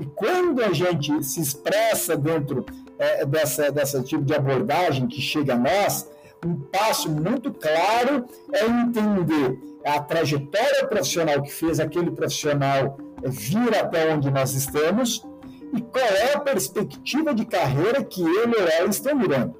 E 0.00 0.06
quando 0.06 0.62
a 0.62 0.72
gente 0.72 1.22
se 1.22 1.40
expressa 1.40 2.16
dentro 2.16 2.66
é, 2.98 3.24
dessa, 3.24 3.70
dessa 3.70 4.02
tipo 4.02 4.24
de 4.24 4.34
abordagem 4.34 5.06
que 5.06 5.20
chega 5.20 5.54
a 5.54 5.58
nós, 5.58 6.10
um 6.44 6.56
passo 6.56 7.10
muito 7.10 7.52
claro 7.52 8.26
é 8.52 8.66
entender 8.66 9.58
a 9.84 10.00
trajetória 10.00 10.86
profissional 10.86 11.42
que 11.42 11.52
fez 11.52 11.78
aquele 11.80 12.10
profissional 12.10 12.98
vir 13.24 13.76
até 13.76 14.14
onde 14.14 14.30
nós 14.30 14.54
estamos 14.54 15.26
e 15.74 15.80
qual 15.80 16.04
é 16.04 16.34
a 16.34 16.40
perspectiva 16.40 17.34
de 17.34 17.44
carreira 17.44 18.02
que 18.02 18.22
ele 18.22 18.56
ou 18.56 18.68
ela 18.68 18.88
estão 18.88 19.16
mirando. 19.16 19.56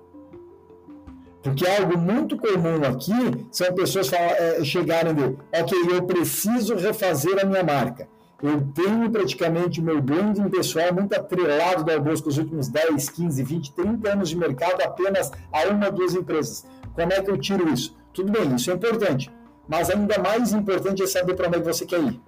Porque 1.42 1.66
algo 1.66 1.98
muito 1.98 2.38
comum 2.38 2.82
aqui 2.88 3.46
são 3.52 3.72
pessoas 3.74 4.10
é, 4.12 4.64
chegarem 4.64 5.12
de, 5.12 5.22
ok, 5.22 5.78
eu 5.92 6.02
preciso 6.04 6.74
refazer 6.74 7.38
a 7.38 7.44
minha 7.44 7.62
marca. 7.62 8.08
Eu 8.42 8.60
tenho 8.74 9.10
praticamente 9.10 9.80
o 9.80 9.82
meu 9.82 10.00
branding 10.00 10.48
pessoal 10.48 10.92
muito 10.92 11.14
atrelado 11.14 11.84
da 11.84 11.94
Albosco 11.94 12.28
os 12.28 12.38
últimos 12.38 12.68
10, 12.68 13.08
15, 13.10 13.42
20, 13.42 13.72
30 13.72 14.12
anos 14.12 14.28
de 14.28 14.36
mercado 14.36 14.82
apenas 14.82 15.30
a 15.52 15.68
uma 15.68 15.86
ou 15.86 15.92
duas 15.92 16.14
empresas. 16.14 16.64
Como 16.94 17.12
é 17.12 17.20
que 17.20 17.30
eu 17.30 17.38
tiro 17.38 17.72
isso? 17.72 17.96
Tudo 18.12 18.32
bem, 18.32 18.54
isso 18.54 18.70
é 18.70 18.74
importante. 18.74 19.30
Mas 19.68 19.90
ainda 19.90 20.18
mais 20.18 20.52
importante 20.52 21.02
é 21.02 21.06
saber 21.06 21.34
para 21.34 21.48
onde 21.48 21.60
você 21.60 21.84
quer 21.84 22.00
ir. 22.00 22.20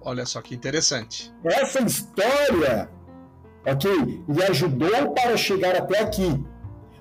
Olha 0.00 0.26
só 0.26 0.40
que 0.42 0.54
interessante. 0.54 1.32
Essa 1.44 1.80
história, 1.80 2.90
ok, 3.64 4.24
lhe 4.28 4.42
ajudou 4.44 5.12
para 5.12 5.36
chegar 5.36 5.76
até 5.76 6.00
aqui. 6.00 6.44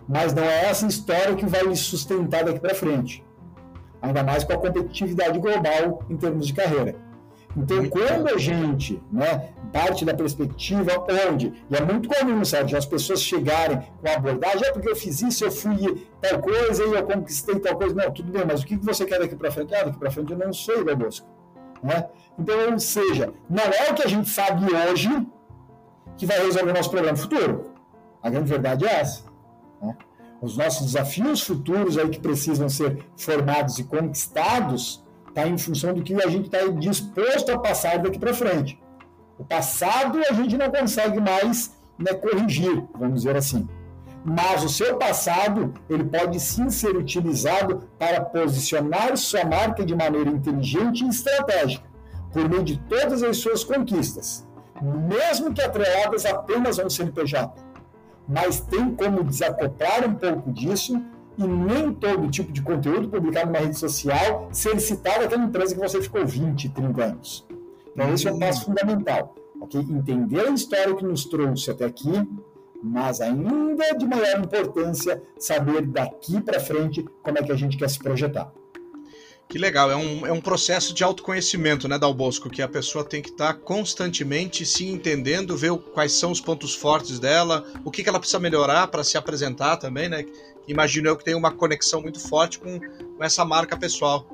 Mas 0.08 0.34
não 0.34 0.44
é 0.44 0.66
essa 0.66 0.86
história 0.86 1.36
que 1.36 1.46
vai 1.46 1.64
lhe 1.64 1.76
sustentar 1.76 2.44
daqui 2.44 2.60
para 2.60 2.76
frente. 2.76 3.24
Ainda 4.02 4.24
mais 4.24 4.44
com 4.44 4.54
a 4.54 4.58
competitividade 4.58 5.40
global 5.40 6.04
em 6.10 6.18
termos 6.18 6.48
de 6.48 6.54
carreira. 6.54 6.96
Então, 7.56 7.78
muito 7.78 7.92
quando 7.92 8.24
bom. 8.24 8.36
a 8.36 8.38
gente 8.38 9.02
né, 9.12 9.50
parte 9.72 10.06
da 10.06 10.14
perspectiva 10.14 10.92
onde, 11.30 11.54
e 11.70 11.76
é 11.76 11.82
muito 11.82 12.10
comum, 12.10 12.44
Sérgio, 12.46 12.78
as 12.78 12.86
pessoas 12.86 13.22
chegarem 13.22 13.82
com 14.02 14.08
a 14.08 14.14
abordagem, 14.14 14.68
é 14.68 14.72
porque 14.72 14.90
eu 14.90 14.96
fiz 14.96 15.22
isso, 15.22 15.44
eu 15.44 15.52
fui 15.52 16.08
tal 16.22 16.40
coisa, 16.40 16.84
e 16.84 16.94
eu 16.94 17.04
conquistei 17.04 17.60
tal 17.60 17.76
coisa. 17.76 17.96
Não, 17.96 18.12
tudo 18.12 18.32
bem, 18.32 18.46
mas 18.46 18.62
o 18.62 18.66
que 18.66 18.76
você 18.78 19.06
quer 19.06 19.20
daqui 19.20 19.36
para 19.36 19.52
frente? 19.52 19.74
Ah, 19.76 19.84
daqui 19.84 20.00
para 20.00 20.12
frente 20.12 20.32
eu 20.32 20.38
não 20.38 20.54
sei, 20.54 20.84
da 20.84 20.96
Bosco. 20.96 21.28
Né? 21.84 22.08
Então, 22.38 22.56
ou 22.72 22.80
seja, 22.80 23.34
não 23.50 23.64
é 23.64 23.92
o 23.92 23.96
que 23.96 24.04
a 24.04 24.08
gente 24.08 24.30
sabe 24.30 24.66
hoje 24.74 25.10
que 26.18 26.26
vai 26.26 26.40
resolver 26.46 26.72
o 26.72 26.74
nosso 26.74 26.90
problema 26.90 27.18
futuro. 27.18 27.72
A 28.22 28.30
grande 28.30 28.50
verdade 28.50 28.86
é 28.86 29.00
essa. 29.00 29.24
Né? 29.82 29.96
Os 30.42 30.58
nossos 30.58 30.86
desafios 30.86 31.42
futuros 31.42 31.98
aí 31.98 32.10
que 32.10 32.20
precisam 32.20 32.70
ser 32.70 33.06
formados 33.16 33.80
e 33.80 33.84
conquistados 33.84 35.04
está 35.32 35.48
em 35.48 35.58
função 35.58 35.94
do 35.94 36.04
que 36.04 36.14
a 36.14 36.28
gente 36.28 36.46
está 36.46 36.60
disposto 36.68 37.52
a 37.52 37.58
passar 37.58 38.00
daqui 38.00 38.20
para 38.20 38.34
frente. 38.34 38.80
O 39.38 39.44
passado 39.44 40.20
a 40.30 40.34
gente 40.34 40.56
não 40.58 40.70
consegue 40.70 41.20
mais 41.20 41.76
né, 41.98 42.14
corrigir, 42.14 42.84
vamos 42.94 43.22
dizer 43.22 43.36
assim. 43.36 43.68
Mas 44.24 44.64
o 44.64 44.70
seu 44.70 44.98
passado 44.98 45.74
ele 45.90 46.04
pode 46.04 46.40
sim 46.40 46.70
ser 46.70 46.96
utilizado 46.96 47.90
para 47.98 48.22
posicionar 48.22 49.18
sua 49.18 49.44
marca 49.44 49.84
de 49.84 49.96
maneira 49.96 50.30
inteligente 50.30 51.04
e 51.04 51.10
estratégica, 51.10 51.90
por 52.32 52.48
meio 52.48 52.64
de 52.64 52.78
todas 52.82 53.24
as 53.24 53.38
suas 53.38 53.64
conquistas, 53.64 54.48
mesmo 54.82 55.54
que 55.54 55.62
atreladas 55.62 56.26
apenas 56.26 56.78
a 56.78 56.86
um 56.86 56.90
CNPJ. 56.90 57.52
Mas 58.28 58.60
tem 58.60 58.94
como 58.94 59.24
desacoplar 59.24 60.08
um 60.08 60.14
pouco 60.14 60.52
disso 60.52 61.02
e 61.46 61.48
nem 61.48 61.94
todo 61.94 62.30
tipo 62.30 62.52
de 62.52 62.62
conteúdo 62.62 63.10
publicado 63.10 63.48
numa 63.48 63.60
rede 63.60 63.78
social 63.78 64.50
ser 64.52 64.80
citado 64.80 65.26
aquela 65.26 65.44
empresa 65.44 65.76
que 65.76 65.82
você 65.82 66.02
ficou 66.02 66.26
20, 66.26 66.70
30 66.70 67.04
anos. 67.04 67.48
Então, 67.94 68.14
esse 68.14 68.28
é 68.28 68.32
o 68.32 68.40
passo 68.40 68.66
fundamental. 68.66 69.36
Okay? 69.62 69.82
Entender 69.82 70.48
a 70.48 70.52
história 70.52 70.96
que 70.96 71.06
nos 71.06 71.26
trouxe 71.26 71.70
até 71.72 71.86
aqui, 71.86 72.12
mas 72.84 73.22
ainda 73.22 73.96
de 73.96 74.06
maior 74.08 74.40
importância, 74.40 75.22
saber 75.38 75.86
daqui 75.86 76.42
para 76.42 76.60
frente 76.60 77.06
como 77.22 77.38
é 77.38 77.44
que 77.44 77.52
a 77.52 77.56
gente 77.56 77.78
quer 77.78 77.90
se 77.90 78.00
projetar. 78.00 78.52
Que 79.52 79.58
legal, 79.58 79.92
é 79.92 79.96
um, 79.98 80.26
é 80.26 80.32
um 80.32 80.40
processo 80.40 80.94
de 80.94 81.04
autoconhecimento, 81.04 81.86
né, 81.86 82.00
Dalbosco, 82.00 82.50
que 82.50 82.62
a 82.62 82.70
pessoa 82.70 83.04
tem 83.04 83.22
que 83.22 83.32
estar 83.32 83.54
tá 83.54 83.60
constantemente 83.60 84.66
se 84.66 84.88
entendendo, 84.88 85.58
ver 85.58 85.78
quais 85.94 86.14
são 86.14 86.32
os 86.32 86.40
pontos 86.40 86.74
fortes 86.74 87.20
dela, 87.20 87.66
o 87.84 87.92
que, 87.92 88.02
que 88.02 88.08
ela 88.08 88.18
precisa 88.18 88.40
melhorar 88.40 88.88
para 88.88 89.04
se 89.04 89.18
apresentar 89.18 89.76
também, 89.76 90.08
né? 90.08 90.26
Imagino 90.68 91.08
eu 91.08 91.18
que 91.18 91.24
tem 91.24 91.36
uma 91.36 91.52
conexão 91.52 92.02
muito 92.02 92.20
forte 92.20 92.60
com, 92.60 92.80
com 92.80 93.24
essa 93.24 93.44
marca 93.44 93.78
pessoal. 93.78 94.26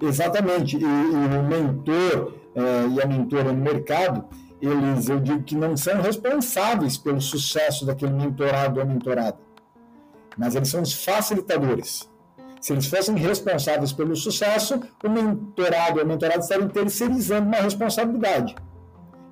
Exatamente, 0.00 0.76
e, 0.76 0.80
e 0.80 0.84
o 0.84 1.42
mentor 1.42 2.34
é, 2.54 2.88
e 2.88 3.02
a 3.02 3.06
mentora 3.06 3.52
no 3.52 3.62
mercado, 3.62 4.24
eles, 4.60 5.08
eu 5.08 5.20
digo 5.20 5.42
que 5.42 5.56
não 5.56 5.76
são 5.76 6.00
responsáveis 6.00 6.96
pelo 6.96 7.20
sucesso 7.20 7.84
daquele 7.84 8.12
mentorado 8.12 8.80
ou 8.80 8.86
mentorada, 8.86 9.38
mas 10.36 10.54
eles 10.54 10.68
são 10.68 10.82
os 10.82 10.92
facilitadores 10.92 12.08
se 12.60 12.72
eles 12.72 12.86
fossem 12.86 13.16
responsáveis 13.16 13.92
pelo 13.92 14.16
sucesso, 14.16 14.80
o 15.02 15.08
mentorado 15.08 15.96
ou 15.96 16.02
a 16.02 16.04
mentorada 16.04 16.40
estariam 16.40 16.68
terceirizando 16.68 17.46
uma 17.46 17.58
responsabilidade. 17.58 18.54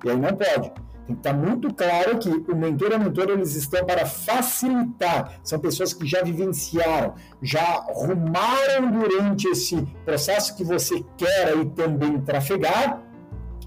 E 0.03 0.09
aí 0.09 0.17
não 0.17 0.35
pode. 0.35 0.71
Tem 1.07 1.15
que 1.15 1.21
estar 1.21 1.33
muito 1.33 1.73
claro 1.73 2.19
que 2.19 2.29
o 2.29 2.55
mentor 2.55 2.91
e 2.91 2.95
a 2.95 2.99
mentora 2.99 3.31
eles 3.31 3.55
estão 3.55 3.85
para 3.85 4.05
facilitar. 4.05 5.39
São 5.41 5.57
pessoas 5.57 5.93
que 5.93 6.05
já 6.05 6.21
vivenciaram, 6.21 7.15
já 7.41 7.85
rumaram 7.93 8.91
durante 8.91 9.47
esse 9.47 9.81
processo 10.03 10.57
que 10.57 10.65
você 10.65 11.01
quer 11.15 11.47
aí 11.47 11.65
também 11.69 12.19
trafegar. 12.19 13.01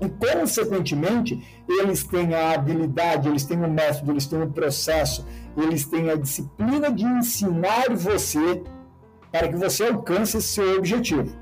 E, 0.03 0.09
consequentemente, 0.09 1.65
eles 1.67 2.05
têm 2.05 2.35
a 2.35 2.53
habilidade, 2.53 3.29
eles 3.29 3.45
têm 3.45 3.63
o 3.63 3.71
método, 3.71 4.13
eles 4.13 4.27
têm 4.27 4.43
o 4.43 4.51
processo, 4.51 5.27
eles 5.57 5.87
têm 5.87 6.11
a 6.11 6.17
disciplina 6.17 6.93
de 6.93 7.05
ensinar 7.05 7.87
você 7.91 8.63
para 9.33 9.49
que 9.49 9.57
você 9.57 9.85
alcance 9.85 10.37
esse 10.37 10.49
seu 10.49 10.79
objetivo. 10.79 11.40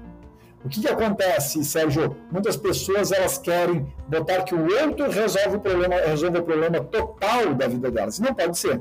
O 0.68 0.70
que, 0.70 0.82
que 0.82 0.88
acontece, 0.88 1.64
Sérgio? 1.64 2.14
Muitas 2.30 2.54
pessoas 2.54 3.10
elas 3.10 3.38
querem 3.38 3.90
botar 4.06 4.42
que 4.42 4.54
o 4.54 4.66
outro 4.82 5.10
resolve 5.10 5.56
o 5.56 5.60
problema, 5.60 5.94
resolve 5.94 6.40
o 6.40 6.42
problema 6.42 6.78
total 6.80 7.54
da 7.54 7.66
vida 7.66 7.90
delas. 7.90 8.18
Não 8.18 8.34
pode 8.34 8.58
ser. 8.58 8.78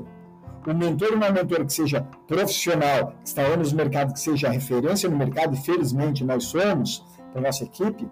O 0.66 0.74
mentor 0.74 1.14
uma 1.14 1.30
mentora 1.30 1.64
que 1.64 1.72
seja 1.72 2.02
profissional, 2.26 3.14
que 3.22 3.28
está 3.28 3.56
no 3.56 3.74
mercado, 3.74 4.12
que 4.12 4.20
seja 4.20 4.50
referência 4.50 5.08
no 5.08 5.16
mercado, 5.16 5.54
e 5.54 5.56
felizmente 5.56 6.22
nós 6.22 6.44
somos, 6.44 7.02
para 7.32 7.40
nossa 7.40 7.64
equipe, 7.64 8.06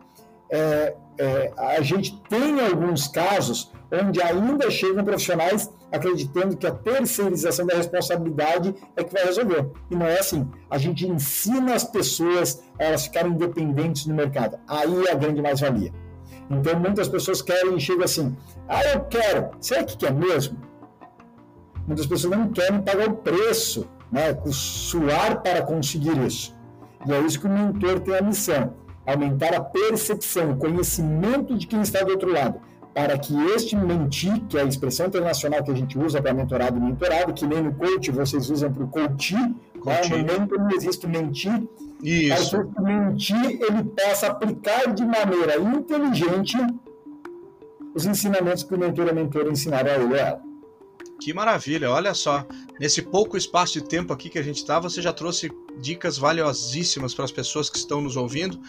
é, 0.51 0.95
é, 1.19 1.53
a 1.57 1.81
gente 1.81 2.21
tem 2.29 2.61
alguns 2.65 3.09
casos 3.09 3.73
onde 3.91 4.21
ainda 4.21 4.71
chegam 4.71 5.05
profissionais 5.05 5.71
acreditando 5.91 6.57
que 6.57 6.67
a 6.67 6.73
terceirização 6.73 7.67
da 7.67 7.77
responsabilidade 7.77 8.75
é 8.97 9.05
que 9.05 9.13
vai 9.13 9.25
resolver. 9.25 9.67
E 9.91 9.95
não 9.95 10.07
é 10.07 10.19
assim. 10.19 10.49
A 10.69 10.79
gente 10.79 11.07
ensina 11.07 11.75
as 11.75 11.85
pessoas 11.85 12.63
a 12.79 12.85
elas 12.85 13.05
ficarem 13.05 13.33
independentes 13.33 14.07
no 14.07 14.15
mercado. 14.15 14.59
Aí 14.67 15.07
é 15.07 15.13
a 15.13 15.15
grande 15.15 15.41
mais-valia. 15.41 15.93
Então, 16.51 16.79
muitas 16.79 17.09
pessoas 17.09 17.43
querem 17.43 17.77
e 17.77 17.81
chegam 17.81 18.05
assim: 18.05 18.37
ah, 18.69 18.85
eu 18.93 19.05
quero. 19.05 19.51
Será 19.61 19.85
que 19.85 19.97
quer 19.97 20.13
mesmo? 20.13 20.59
Muitas 21.87 22.07
pessoas 22.07 22.37
não 22.37 22.49
querem 22.51 22.83
pagar 22.83 23.09
o 23.09 23.17
preço, 23.17 23.89
né, 24.11 24.37
suar 24.51 25.41
para 25.41 25.63
conseguir 25.63 26.19
isso. 26.25 26.57
E 27.07 27.13
é 27.13 27.21
isso 27.21 27.41
que 27.41 27.47
o 27.47 27.51
mentor 27.51 28.01
tem 28.01 28.17
a 28.17 28.23
missão: 28.23 28.75
aumentar 29.07 29.55
a 29.55 29.61
percepção, 29.61 30.53
o 30.53 30.57
conhecimento 30.57 31.57
de 31.57 31.67
quem 31.67 31.81
está 31.81 32.03
do 32.03 32.11
outro 32.11 32.33
lado 32.33 32.61
para 32.97 33.19
que 33.19 33.35
este 33.55 33.77
mentir, 33.77 34.41
que 34.49 34.57
é 34.57 34.63
a 34.63 34.65
expressão 34.65 35.07
internacional 35.07 35.63
que 35.63 35.71
a 35.71 35.75
gente 35.75 35.99
usa 35.99 36.23
para 36.23 36.33
mentorado 36.33 36.79
e 36.79 36.81
mentorado, 36.81 37.35
que 37.35 37.47
nem 37.47 37.63
no 37.63 37.75
coach 37.75 38.11
vocês 38.11 38.49
usam 38.49 38.73
para 38.73 38.85
o 38.85 38.89
coaching, 38.89 39.37
né? 39.85 40.01
no 40.09 40.17
mentor 40.41 40.59
não 40.59 40.71
existe 40.71 41.07
mentir, 41.07 41.63
Isso. 42.03 42.57
para 42.57 42.65
que 42.65 42.81
o 42.81 42.83
mentir 42.83 43.45
ele 43.45 43.85
possa 43.85 44.29
aplicar 44.29 44.95
de 44.95 45.05
maneira 45.05 45.59
inteligente 45.59 46.57
os 47.95 48.07
ensinamentos 48.07 48.63
que 48.63 48.75
o 48.75 48.79
mentor 48.79 49.09
e 49.09 49.11
a 49.11 49.13
mentora 49.13 49.51
ensinaram 49.51 49.91
a 49.91 49.95
ele 49.95 50.05
ou 50.05 50.17
ela. 50.17 50.46
Que 51.21 51.33
maravilha, 51.33 51.91
olha 51.91 52.13
só. 52.15 52.47
Nesse 52.79 53.03
pouco 53.03 53.37
espaço 53.37 53.75
de 53.75 53.85
tempo 53.85 54.13
aqui 54.13 54.29
que 54.29 54.39
a 54.39 54.43
gente 54.43 54.59
está, 54.59 54.79
você 54.79 55.01
já 55.01 55.13
trouxe 55.13 55.51
dicas 55.79 56.19
valiosíssimas 56.19 57.15
para 57.15 57.25
as 57.25 57.33
pessoas 57.33 57.71
que 57.71 57.79
estão 57.79 58.01
nos 58.01 58.17
ouvindo 58.17 58.61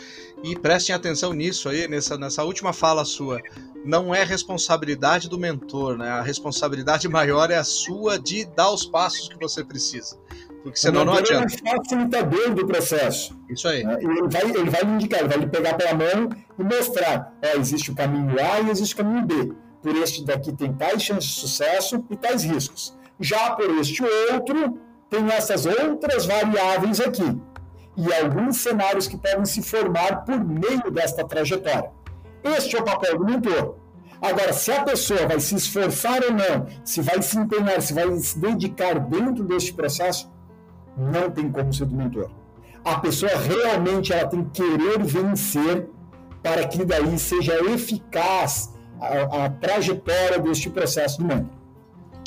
e 0.44 0.56
prestem 0.56 0.96
atenção 0.96 1.34
nisso 1.34 1.68
aí, 1.68 1.88
nessa, 1.88 2.18
nessa 2.18 2.44
última 2.44 2.72
fala 2.72 3.04
sua. 3.04 3.40
Não 3.86 4.14
é 4.14 4.24
responsabilidade 4.24 5.30
do 5.30 5.38
mentor, 5.38 5.98
né? 5.98 6.10
A 6.10 6.22
responsabilidade 6.22 7.08
maior 7.10 7.52
é 7.52 7.58
a 7.58 7.64
sua 7.64 8.18
de 8.18 8.46
dar 8.46 8.72
os 8.72 8.86
passos 8.86 9.28
que 9.30 9.38
você 9.38 9.64
precisa. 9.64 10.18
Porque 10.64 10.80
senão 10.80 11.06
não 11.06 11.14
adianta. 11.14 11.54
é 11.66 11.76
um 11.76 11.78
facilitador 11.78 12.54
do 12.54 12.66
processo. 12.66 13.38
Isso 13.50 13.68
aí. 13.68 13.84
Né? 13.84 13.98
Ele 14.02 14.28
vai, 14.28 14.44
ele 14.44 14.70
vai 14.70 14.84
indicar, 14.84 15.20
ele 15.20 15.30
vai 15.30 15.38
lhe 15.38 15.48
pegar 15.48 15.74
pela 15.76 15.94
mão 15.94 16.30
e 16.60 16.64
mostrar: 16.64 17.34
ó, 17.42 17.60
existe 17.60 17.92
o 17.92 17.96
caminho 17.96 18.36
A 18.40 18.60
e 18.62 18.70
existe 18.70 18.94
o 18.94 18.98
caminho 18.98 19.26
B. 19.26 19.54
Por 19.82 19.96
este 19.96 20.26
daqui 20.26 20.52
tem 20.52 20.74
tais 20.74 21.02
chances 21.04 21.30
de 21.30 21.40
sucesso 21.42 22.04
e 22.10 22.16
tais 22.16 22.44
riscos. 22.44 22.98
Já 23.20 23.52
por 23.52 23.70
este 23.80 24.04
outro, 24.32 24.80
tem 25.10 25.28
essas 25.32 25.66
outras 25.66 26.26
variáveis 26.26 27.00
aqui. 27.00 27.40
E 27.96 28.14
alguns 28.14 28.58
cenários 28.58 29.08
que 29.08 29.18
podem 29.18 29.46
se 29.46 29.62
formar 29.62 30.24
por 30.24 30.44
meio 30.44 30.92
desta 30.92 31.26
trajetória. 31.26 31.92
Este 32.44 32.76
é 32.76 32.80
o 32.80 32.84
papel 32.84 33.18
do 33.18 33.26
mentor. 33.26 33.76
Agora, 34.22 34.52
se 34.54 34.72
a 34.72 34.84
pessoa 34.84 35.28
vai 35.28 35.40
se 35.40 35.56
esforçar 35.56 36.24
ou 36.24 36.32
não, 36.32 36.66
se 36.84 37.02
vai 37.02 37.22
se 37.22 37.38
empenhar, 37.38 37.82
se 37.82 37.94
vai 37.94 38.16
se 38.18 38.38
dedicar 38.40 39.00
dentro 39.00 39.44
deste 39.44 39.74
processo, 39.74 40.32
não 40.98 41.30
tem 41.30 41.52
como 41.52 41.74
ser 41.74 41.86
do 41.86 41.96
mentor. 41.96 42.30
A 42.84 43.00
pessoa 43.00 43.32
realmente 43.36 44.14
ela 44.14 44.28
tem 44.28 44.44
que 44.46 44.62
querer 44.62 45.04
vencer 45.04 45.88
para 46.42 46.68
que 46.68 46.84
daí 46.84 47.18
seja 47.20 47.54
eficaz 47.72 48.74
a, 49.00 49.46
a 49.46 49.50
trajetória 49.50 50.40
deste 50.40 50.70
processo 50.70 51.20
do 51.20 51.26
mentor. 51.26 51.57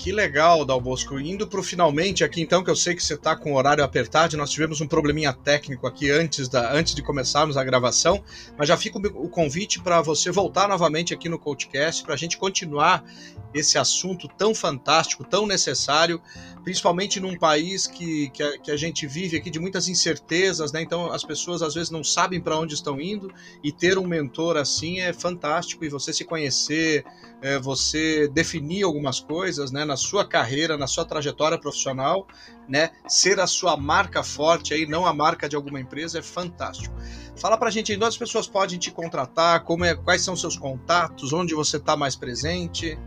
Que 0.02 0.12
legal, 0.12 0.64
Dal 0.64 0.80
Bosco. 0.80 1.20
Indo 1.20 1.46
para 1.46 1.60
o 1.60 1.62
finalmente 1.62 2.24
aqui, 2.24 2.40
então, 2.40 2.64
que 2.64 2.70
eu 2.70 2.74
sei 2.74 2.94
que 2.94 3.04
você 3.04 3.12
está 3.12 3.36
com 3.36 3.52
o 3.52 3.56
horário 3.56 3.84
apertado, 3.84 4.34
nós 4.34 4.50
tivemos 4.50 4.80
um 4.80 4.86
probleminha 4.86 5.30
técnico 5.30 5.86
aqui 5.86 6.10
antes, 6.10 6.48
da, 6.48 6.72
antes 6.72 6.94
de 6.94 7.02
começarmos 7.02 7.58
a 7.58 7.62
gravação, 7.62 8.24
mas 8.56 8.66
já 8.66 8.78
fica 8.78 8.96
o 8.96 9.28
convite 9.28 9.78
para 9.78 10.00
você 10.00 10.30
voltar 10.30 10.66
novamente 10.66 11.12
aqui 11.12 11.28
no 11.28 11.38
CoachCast, 11.38 12.02
para 12.02 12.14
a 12.14 12.16
gente 12.16 12.38
continuar 12.38 13.04
esse 13.52 13.76
assunto 13.76 14.26
tão 14.26 14.54
fantástico, 14.54 15.22
tão 15.22 15.46
necessário, 15.46 16.18
principalmente 16.64 17.20
num 17.20 17.36
país 17.36 17.86
que, 17.86 18.30
que 18.30 18.42
a, 18.42 18.58
que, 18.58 18.70
a, 18.70 18.76
gente 18.78 19.06
vive 19.06 19.36
aqui 19.36 19.50
de 19.50 19.58
muitas 19.58 19.86
incertezas, 19.88 20.72
né? 20.72 20.80
Então 20.80 21.12
as 21.12 21.24
pessoas 21.24 21.60
às 21.60 21.74
vezes 21.74 21.90
não 21.90 22.04
sabem 22.04 22.40
para 22.40 22.58
onde 22.58 22.74
estão 22.74 23.00
indo 23.00 23.30
e 23.62 23.72
ter 23.72 23.98
um 23.98 24.06
mentor 24.06 24.56
assim 24.56 25.00
é 25.00 25.12
fantástico 25.12 25.84
e 25.84 25.88
você 25.88 26.12
se 26.12 26.24
conhecer, 26.24 27.04
é, 27.42 27.58
você 27.58 28.28
definir 28.28 28.84
algumas 28.84 29.20
coisas, 29.20 29.70
né? 29.70 29.84
Na 29.84 29.96
sua 29.96 30.26
carreira, 30.26 30.76
na 30.76 30.86
sua 30.86 31.04
trajetória 31.04 31.58
profissional, 31.58 32.26
né? 32.68 32.90
Ser 33.08 33.40
a 33.40 33.46
sua 33.46 33.76
marca 33.76 34.22
forte 34.22 34.74
aí, 34.74 34.86
não 34.86 35.06
a 35.06 35.14
marca 35.14 35.48
de 35.48 35.56
alguma 35.56 35.80
empresa 35.80 36.18
é 36.18 36.22
fantástico. 36.22 36.94
Fala 37.36 37.56
para 37.56 37.68
a 37.68 37.70
gente 37.70 37.94
onde 37.94 38.04
as 38.04 38.16
pessoas 38.16 38.46
podem 38.46 38.78
te 38.78 38.90
contratar, 38.90 39.64
como 39.64 39.84
é, 39.84 39.94
quais 39.94 40.22
são 40.22 40.36
seus 40.36 40.56
contatos, 40.56 41.32
onde 41.32 41.54
você 41.54 41.78
está 41.78 41.96
mais 41.96 42.14
presente. 42.14 42.98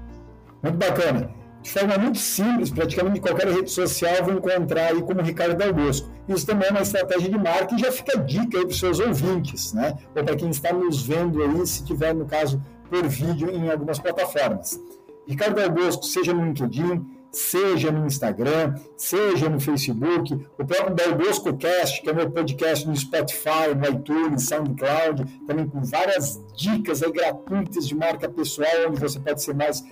Muito 0.63 0.77
bacana 0.77 1.43
de 1.63 1.71
forma 1.71 1.97
muito 1.97 2.19
simples, 2.19 2.69
praticamente 2.69 3.21
qualquer 3.21 3.47
rede 3.47 3.71
social, 3.71 4.23
vou 4.23 4.33
encontrar 4.33 4.87
aí 4.87 5.01
como 5.01 5.21
Ricardo 5.21 5.55
Del 5.55 5.73
Bosco. 5.73 6.11
Isso 6.27 6.45
também 6.45 6.67
é 6.67 6.71
uma 6.71 6.81
estratégia 6.81 7.29
de 7.29 7.37
marketing 7.37 7.77
já 7.79 7.91
fica 7.91 8.19
dica 8.19 8.57
aí 8.57 8.65
para 8.65 8.71
os 8.71 8.79
seus 8.79 8.99
ouvintes, 8.99 9.71
né? 9.71 9.97
Ou 10.13 10.23
para 10.23 10.35
quem 10.35 10.49
está 10.49 10.73
nos 10.73 11.01
vendo 11.01 11.41
aí, 11.41 11.65
se 11.65 11.85
tiver, 11.85 12.13
no 12.13 12.25
caso, 12.25 12.61
por 12.93 13.07
vídeo 13.07 13.49
em 13.49 13.71
algumas 13.71 13.97
plataformas. 13.97 14.79
Ricardo 15.27 15.67
Bosco, 15.71 16.03
seja 16.03 16.31
no 16.31 16.45
LinkedIn, 16.45 17.03
seja 17.31 17.91
no 17.91 18.05
Instagram, 18.05 18.75
seja 18.95 19.49
no 19.49 19.59
Facebook, 19.59 20.45
o 20.59 20.63
próprio 20.63 20.93
Del 20.93 21.15
Bosco 21.15 21.57
Cast, 21.57 22.03
que 22.03 22.09
é 22.11 22.13
meu 22.13 22.29
podcast 22.29 22.87
no 22.87 22.95
Spotify, 22.95 23.73
no 23.75 23.89
iTunes, 23.89 24.43
SoundCloud, 24.43 25.25
também 25.47 25.67
com 25.67 25.81
várias 25.83 26.39
dicas 26.55 27.01
aí 27.01 27.11
gratuitas 27.11 27.87
de 27.87 27.95
marca 27.95 28.29
pessoal, 28.29 28.69
onde 28.87 28.99
você 28.99 29.19
pode 29.19 29.41
ser 29.41 29.55
mais 29.55 29.83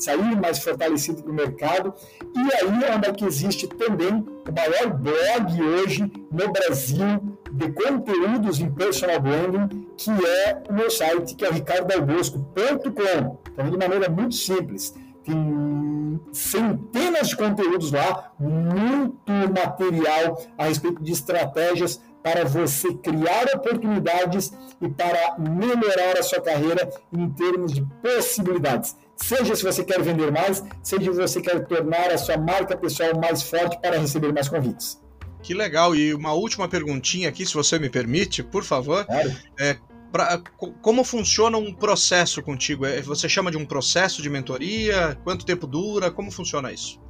sair 0.00 0.36
mais 0.40 0.58
fortalecido 0.58 1.22
para 1.22 1.30
o 1.30 1.34
mercado. 1.34 1.94
E 2.34 2.40
aí 2.40 2.84
é 2.84 2.96
onde 2.96 3.08
é 3.08 3.12
que 3.12 3.24
existe 3.24 3.68
também 3.68 4.14
o 4.14 4.52
maior 4.52 4.92
blog 4.98 5.62
hoje 5.62 6.10
no 6.32 6.52
Brasil 6.52 7.31
de 7.52 7.70
conteúdos 7.72 8.60
em 8.60 8.70
personal 8.70 9.20
branding, 9.20 9.86
que 9.96 10.10
é 10.10 10.62
o 10.68 10.72
meu 10.72 10.90
site, 10.90 11.34
que 11.34 11.44
é 11.44 11.50
ricardalbosco.com. 11.50 13.38
Então, 13.52 13.70
de 13.70 13.76
maneira 13.76 14.08
muito 14.08 14.34
simples 14.34 14.94
tem 15.24 16.20
centenas 16.32 17.28
de 17.28 17.36
conteúdos 17.36 17.92
lá, 17.92 18.32
muito 18.38 19.32
material 19.54 20.42
a 20.58 20.64
respeito 20.64 21.02
de 21.02 21.12
estratégias 21.12 22.00
para 22.22 22.44
você 22.44 22.92
criar 22.94 23.46
oportunidades 23.54 24.52
e 24.80 24.88
para 24.88 25.36
melhorar 25.38 26.18
a 26.18 26.22
sua 26.22 26.40
carreira 26.40 26.88
em 27.12 27.28
termos 27.30 27.72
de 27.72 27.84
possibilidades. 28.02 28.96
Seja 29.16 29.54
se 29.54 29.62
você 29.62 29.84
quer 29.84 30.00
vender 30.02 30.30
mais, 30.32 30.64
seja 30.82 31.12
se 31.12 31.20
você 31.20 31.40
quer 31.40 31.64
tornar 31.66 32.10
a 32.10 32.18
sua 32.18 32.36
marca 32.36 32.76
pessoal 32.76 33.10
mais 33.20 33.42
forte 33.42 33.80
para 33.80 33.98
receber 33.98 34.32
mais 34.32 34.48
convites. 34.48 35.00
Que 35.42 35.54
legal. 35.54 35.94
E 35.94 36.14
uma 36.14 36.32
última 36.32 36.68
perguntinha 36.68 37.28
aqui, 37.28 37.44
se 37.44 37.54
você 37.54 37.78
me 37.78 37.90
permite, 37.90 38.42
por 38.42 38.64
favor. 38.64 39.04
Claro. 39.04 39.32
É, 39.58 39.76
pra, 40.10 40.40
como 40.80 41.02
funciona 41.02 41.58
um 41.58 41.72
processo 41.72 42.42
contigo? 42.42 42.86
É, 42.86 43.00
você 43.02 43.28
chama 43.28 43.50
de 43.50 43.56
um 43.56 43.64
processo 43.64 44.22
de 44.22 44.30
mentoria? 44.30 45.18
Quanto 45.24 45.44
tempo 45.44 45.66
dura? 45.66 46.10
Como 46.10 46.30
funciona 46.30 46.72
isso? 46.72 47.00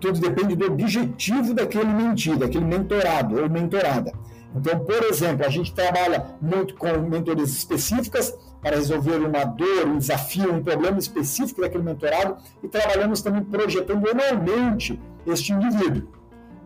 Tudo 0.00 0.18
depende 0.18 0.56
do 0.56 0.66
objetivo 0.66 1.54
daquele 1.54 1.92
mentido, 1.92 2.38
daquele 2.38 2.64
mentorado 2.64 3.40
ou 3.40 3.48
mentorada. 3.48 4.12
Então, 4.54 4.78
por 4.80 5.02
exemplo, 5.04 5.44
a 5.44 5.48
gente 5.48 5.74
trabalha 5.74 6.36
muito 6.40 6.74
com 6.76 6.98
mentorias 6.98 7.50
específicas 7.50 8.36
para 8.62 8.76
resolver 8.76 9.16
uma 9.16 9.44
dor, 9.44 9.88
um 9.88 9.98
desafio, 9.98 10.54
um 10.54 10.62
problema 10.62 10.98
específico 10.98 11.60
daquele 11.60 11.82
mentorado 11.82 12.36
e 12.62 12.68
trabalhamos 12.68 13.20
também 13.20 13.44
projetando 13.44 14.08
anualmente 14.08 14.98
este 15.26 15.52
indivíduo, 15.52 16.08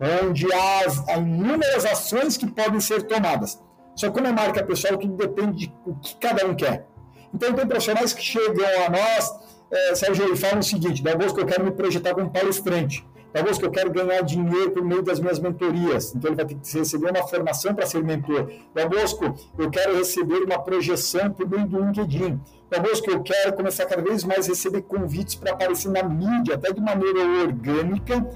onde 0.00 0.46
há 0.52 1.16
inúmeras 1.16 1.84
ações 1.84 2.37
que 2.37 2.46
podem 2.46 2.80
ser 2.80 3.02
tomadas. 3.02 3.61
Só 3.94 4.11
que 4.11 4.20
é 4.20 4.32
marca 4.32 4.62
pessoal, 4.62 4.96
tudo 4.96 5.16
depende 5.16 5.66
de 5.66 5.74
o 5.84 5.94
que 5.96 6.14
cada 6.16 6.46
um 6.46 6.54
quer. 6.54 6.87
Então 7.34 7.52
tem 7.52 7.66
profissionais 7.66 8.12
que 8.12 8.22
chegam 8.22 8.64
a 8.87 8.90
nós, 8.90 9.34
é, 9.70 9.94
Sérgio, 9.94 10.32
e 10.32 10.37
falam 10.37 10.61
o 10.61 10.62
seguinte, 10.62 11.02
da 11.02 11.16
que 11.16 11.40
eu 11.40 11.46
quero 11.46 11.64
me 11.64 11.72
projetar 11.72 12.14
como 12.14 12.30
palestrante. 12.30 13.04
Da 13.32 13.42
que 13.42 13.64
eu 13.64 13.70
quero 13.70 13.90
ganhar 13.90 14.22
dinheiro 14.22 14.70
por 14.70 14.82
meio 14.82 15.02
das 15.02 15.20
minhas 15.20 15.38
mentorias. 15.38 16.14
Então 16.14 16.30
ele 16.30 16.37
vai 16.37 16.46
ter 16.46 16.54
que 16.54 16.78
receber 16.78 17.11
uma 17.11 17.26
formação 17.26 17.74
para 17.74 17.84
ser 17.87 18.02
mentor. 18.02 18.50
Da 18.74 18.88
Bosco, 18.88 19.34
eu 19.58 19.70
quero 19.70 19.96
receber 19.96 20.42
uma 20.44 20.58
projeção 20.61 21.30
por 21.30 21.48
meio 21.48 21.66
do 21.66 21.78
LinkedIn. 21.78 22.40
Bosco, 22.80 23.11
eu 23.11 23.22
quero 23.22 23.52
começar 23.54 23.84
cada 23.87 24.02
vez 24.02 24.24
mais 24.24 24.46
a 24.46 24.50
receber 24.50 24.82
convites 24.82 25.34
para 25.34 25.52
aparecer 25.52 25.90
na 25.90 26.02
mídia, 26.02 26.54
até 26.54 26.72
de 26.72 26.80
maneira 26.80 27.20
orgânica, 27.42 28.26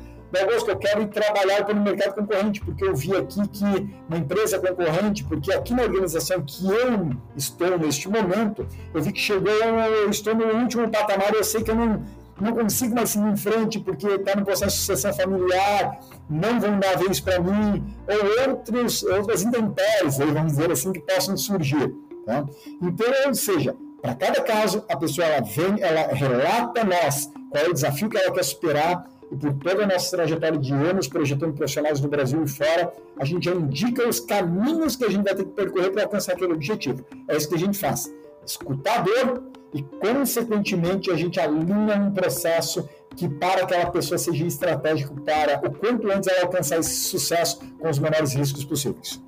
Augusto, 0.41 0.71
eu 0.71 0.77
quero 0.79 1.03
ir 1.03 1.09
trabalhar 1.09 1.65
para 1.65 1.75
o 1.75 1.81
mercado 1.81 2.15
concorrente, 2.15 2.61
porque 2.61 2.85
eu 2.85 2.95
vi 2.95 3.15
aqui 3.17 3.47
que 3.49 3.65
uma 4.09 4.17
empresa 4.17 4.59
concorrente, 4.59 5.25
porque 5.25 5.53
aqui 5.53 5.75
na 5.75 5.83
organização 5.83 6.43
que 6.43 6.67
eu 6.67 7.11
estou 7.37 7.79
neste 7.79 8.09
momento, 8.09 8.67
eu 8.95 9.03
vi 9.03 9.13
que 9.13 9.21
chegou, 9.21 9.53
eu 9.53 10.11
estou 10.11 10.35
no 10.35 10.47
último 10.47 10.89
patamar, 10.91 11.35
eu 11.35 11.45
sei 11.45 11.63
que 11.63 11.71
eu 11.71 11.75
não, 11.75 12.03
não 12.41 12.53
consigo 12.55 12.95
mais 12.95 13.11
seguir 13.11 13.29
em 13.29 13.37
frente, 13.37 13.79
porque 13.79 14.07
está 14.07 14.35
no 14.35 14.45
processo 14.45 14.77
de 14.77 14.83
sucessão 14.83 15.13
familiar, 15.13 16.01
não 16.31 16.59
vão 16.59 16.79
dar 16.79 16.97
vez 16.97 17.21
para 17.21 17.39
mim, 17.39 17.85
ou 18.09 18.49
outros, 18.49 19.03
outras 19.03 19.43
intempéries, 19.43 20.17
vamos 20.17 20.53
dizer 20.53 20.71
assim, 20.71 20.93
que 20.93 21.01
possam 21.01 21.37
surgir. 21.37 21.95
Tá? 22.25 22.45
Então, 22.81 23.07
ou 23.27 23.35
seja, 23.35 23.77
para 24.01 24.15
cada 24.15 24.41
caso, 24.41 24.85
a 24.89 24.97
pessoa 24.97 25.27
ela 25.27 25.45
vem, 25.45 25.81
ela 25.81 26.13
relata 26.13 26.81
a 26.81 26.85
nós 26.85 27.31
qual 27.51 27.65
é 27.65 27.69
o 27.69 27.73
desafio 27.73 28.09
que 28.09 28.17
ela 28.17 28.33
quer 28.33 28.43
superar, 28.43 29.09
e 29.33 29.37
por 29.37 29.55
toda 29.55 29.85
a 29.85 29.87
nossa 29.87 30.15
trajetória 30.15 30.59
de 30.59 30.73
anos 30.75 31.09
projetando 31.09 31.55
profissionais 31.55 32.01
no 32.01 32.09
Brasil 32.09 32.45
e 32.45 32.49
fora, 32.49 32.93
a 33.19 33.25
gente 33.25 33.47
já 33.47 33.53
indica 33.53 34.07
os 34.07 34.21
caminhos 34.21 34.95
que 34.95 35.05
a 35.05 35.11
gente 35.11 35.25
vai 35.25 35.35
ter 35.35 35.45
que 35.45 35.53
percorrer 35.53 35.91
para 35.91 36.03
alcançar 36.03 36.35
aquele 36.35 36.53
objetivo. 36.53 37.05
É 37.27 37.37
isso 37.37 37.49
que 37.49 37.55
a 37.55 37.59
gente 37.59 37.79
faz. 37.79 38.13
Escutar 38.45 38.99
a 38.99 39.03
dor 39.03 39.43
e, 39.73 39.83
consequentemente, 39.83 41.11
a 41.11 41.17
gente 41.17 41.41
alinha 41.41 41.97
um 41.97 42.13
processo 42.13 42.87
que 43.17 43.27
para 43.27 43.63
aquela 43.63 43.91
pessoa 43.91 44.19
seja 44.19 44.45
estratégico 44.45 45.19
para 45.23 45.67
o 45.67 45.73
quanto 45.73 46.11
antes 46.11 46.29
ela 46.29 46.43
alcançar 46.43 46.79
esse 46.79 47.09
sucesso 47.09 47.59
com 47.79 47.89
os 47.89 47.99
menores 47.99 48.35
riscos 48.35 48.65
possíveis. 48.65 49.23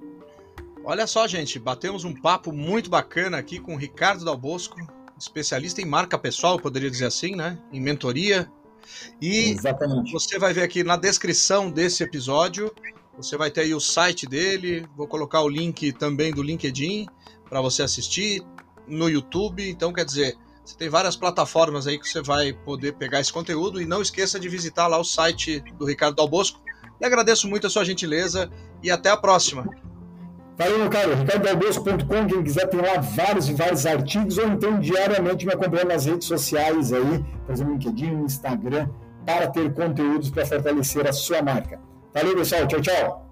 Olha 0.85 1.07
só, 1.07 1.27
gente, 1.27 1.59
batemos 1.59 2.05
um 2.05 2.12
papo 2.12 2.53
muito 2.53 2.90
bacana 2.90 3.38
aqui 3.38 3.59
com 3.59 3.75
o 3.75 3.79
Ricardo 3.79 4.23
Dalbosco, 4.23 4.77
especialista 5.19 5.81
em 5.81 5.87
marca 5.87 6.19
pessoal, 6.19 6.59
poderia 6.59 6.90
dizer 6.90 7.07
assim, 7.07 7.35
né? 7.35 7.59
Em 7.73 7.81
mentoria, 7.81 8.51
e 9.20 9.51
Exatamente. 9.51 10.12
você 10.12 10.38
vai 10.38 10.53
ver 10.53 10.62
aqui 10.62 10.85
na 10.85 10.97
descrição 10.97 11.70
desse 11.70 12.03
episódio, 12.03 12.73
você 13.16 13.37
vai 13.37 13.51
ter 13.51 13.62
aí 13.62 13.75
o 13.75 13.81
site 13.81 14.27
dele, 14.27 14.87
vou 14.97 15.07
colocar 15.07 15.40
o 15.42 15.49
link 15.49 15.92
também 15.92 16.33
do 16.33 16.42
LinkedIn 16.42 17.07
para 17.49 17.61
você 17.61 17.83
assistir 17.83 18.42
no 18.87 19.09
YouTube. 19.09 19.68
Então, 19.68 19.92
quer 19.92 20.05
dizer, 20.05 20.37
você 20.64 20.77
tem 20.77 20.88
várias 20.88 21.14
plataformas 21.14 21.87
aí 21.87 21.99
que 21.99 22.09
você 22.09 22.23
vai 22.23 22.53
poder 22.53 22.94
pegar 22.94 23.20
esse 23.20 23.33
conteúdo 23.33 23.81
e 23.81 23.87
não 23.87 24.03
esqueça 24.03 24.40
de 24.40 24.49
visitar 24.49 24.87
lá 24.87 24.99
o 24.99 25.05
site 25.05 25.62
do 25.79 25.85
Ricardo 25.85 26.16
Dalbosco. 26.16 26.61
E 27.01 27.05
agradeço 27.05 27.49
muito 27.49 27.66
a 27.66 27.70
sua 27.70 27.85
gentileza 27.85 28.51
e 28.83 28.90
até 28.90 29.11
a 29.11 29.16
próxima. 29.16 29.68
Valeu, 30.57 30.79
meu 30.79 30.90
caro. 30.90 31.14
RicardoAlgosto.com, 31.14 32.27
quem 32.29 32.43
quiser 32.43 32.67
tem 32.69 32.81
lá 32.81 33.01
vários 33.01 33.49
e 33.49 33.55
vários 33.55 33.85
artigos, 33.87 34.38
ou 34.38 34.47
então 34.49 34.79
diariamente 34.79 35.45
me 35.45 35.53
acompanhando 35.53 35.88
nas 35.88 36.07
redes 36.07 36.29
sociais 36.29 36.93
aí, 36.93 37.25
exemplo, 37.49 37.73
LinkedIn, 37.73 38.23
Instagram, 38.23 38.88
para 39.27 39.49
ter 39.49 39.73
conteúdos 39.73 40.31
para 40.31 40.47
fortalecer 40.47 41.09
a 41.09 41.12
sua 41.12 41.43
marca. 41.43 41.81
Valeu, 42.12 42.37
pessoal. 42.37 42.67
Tchau, 42.69 42.81
tchau. 42.81 43.31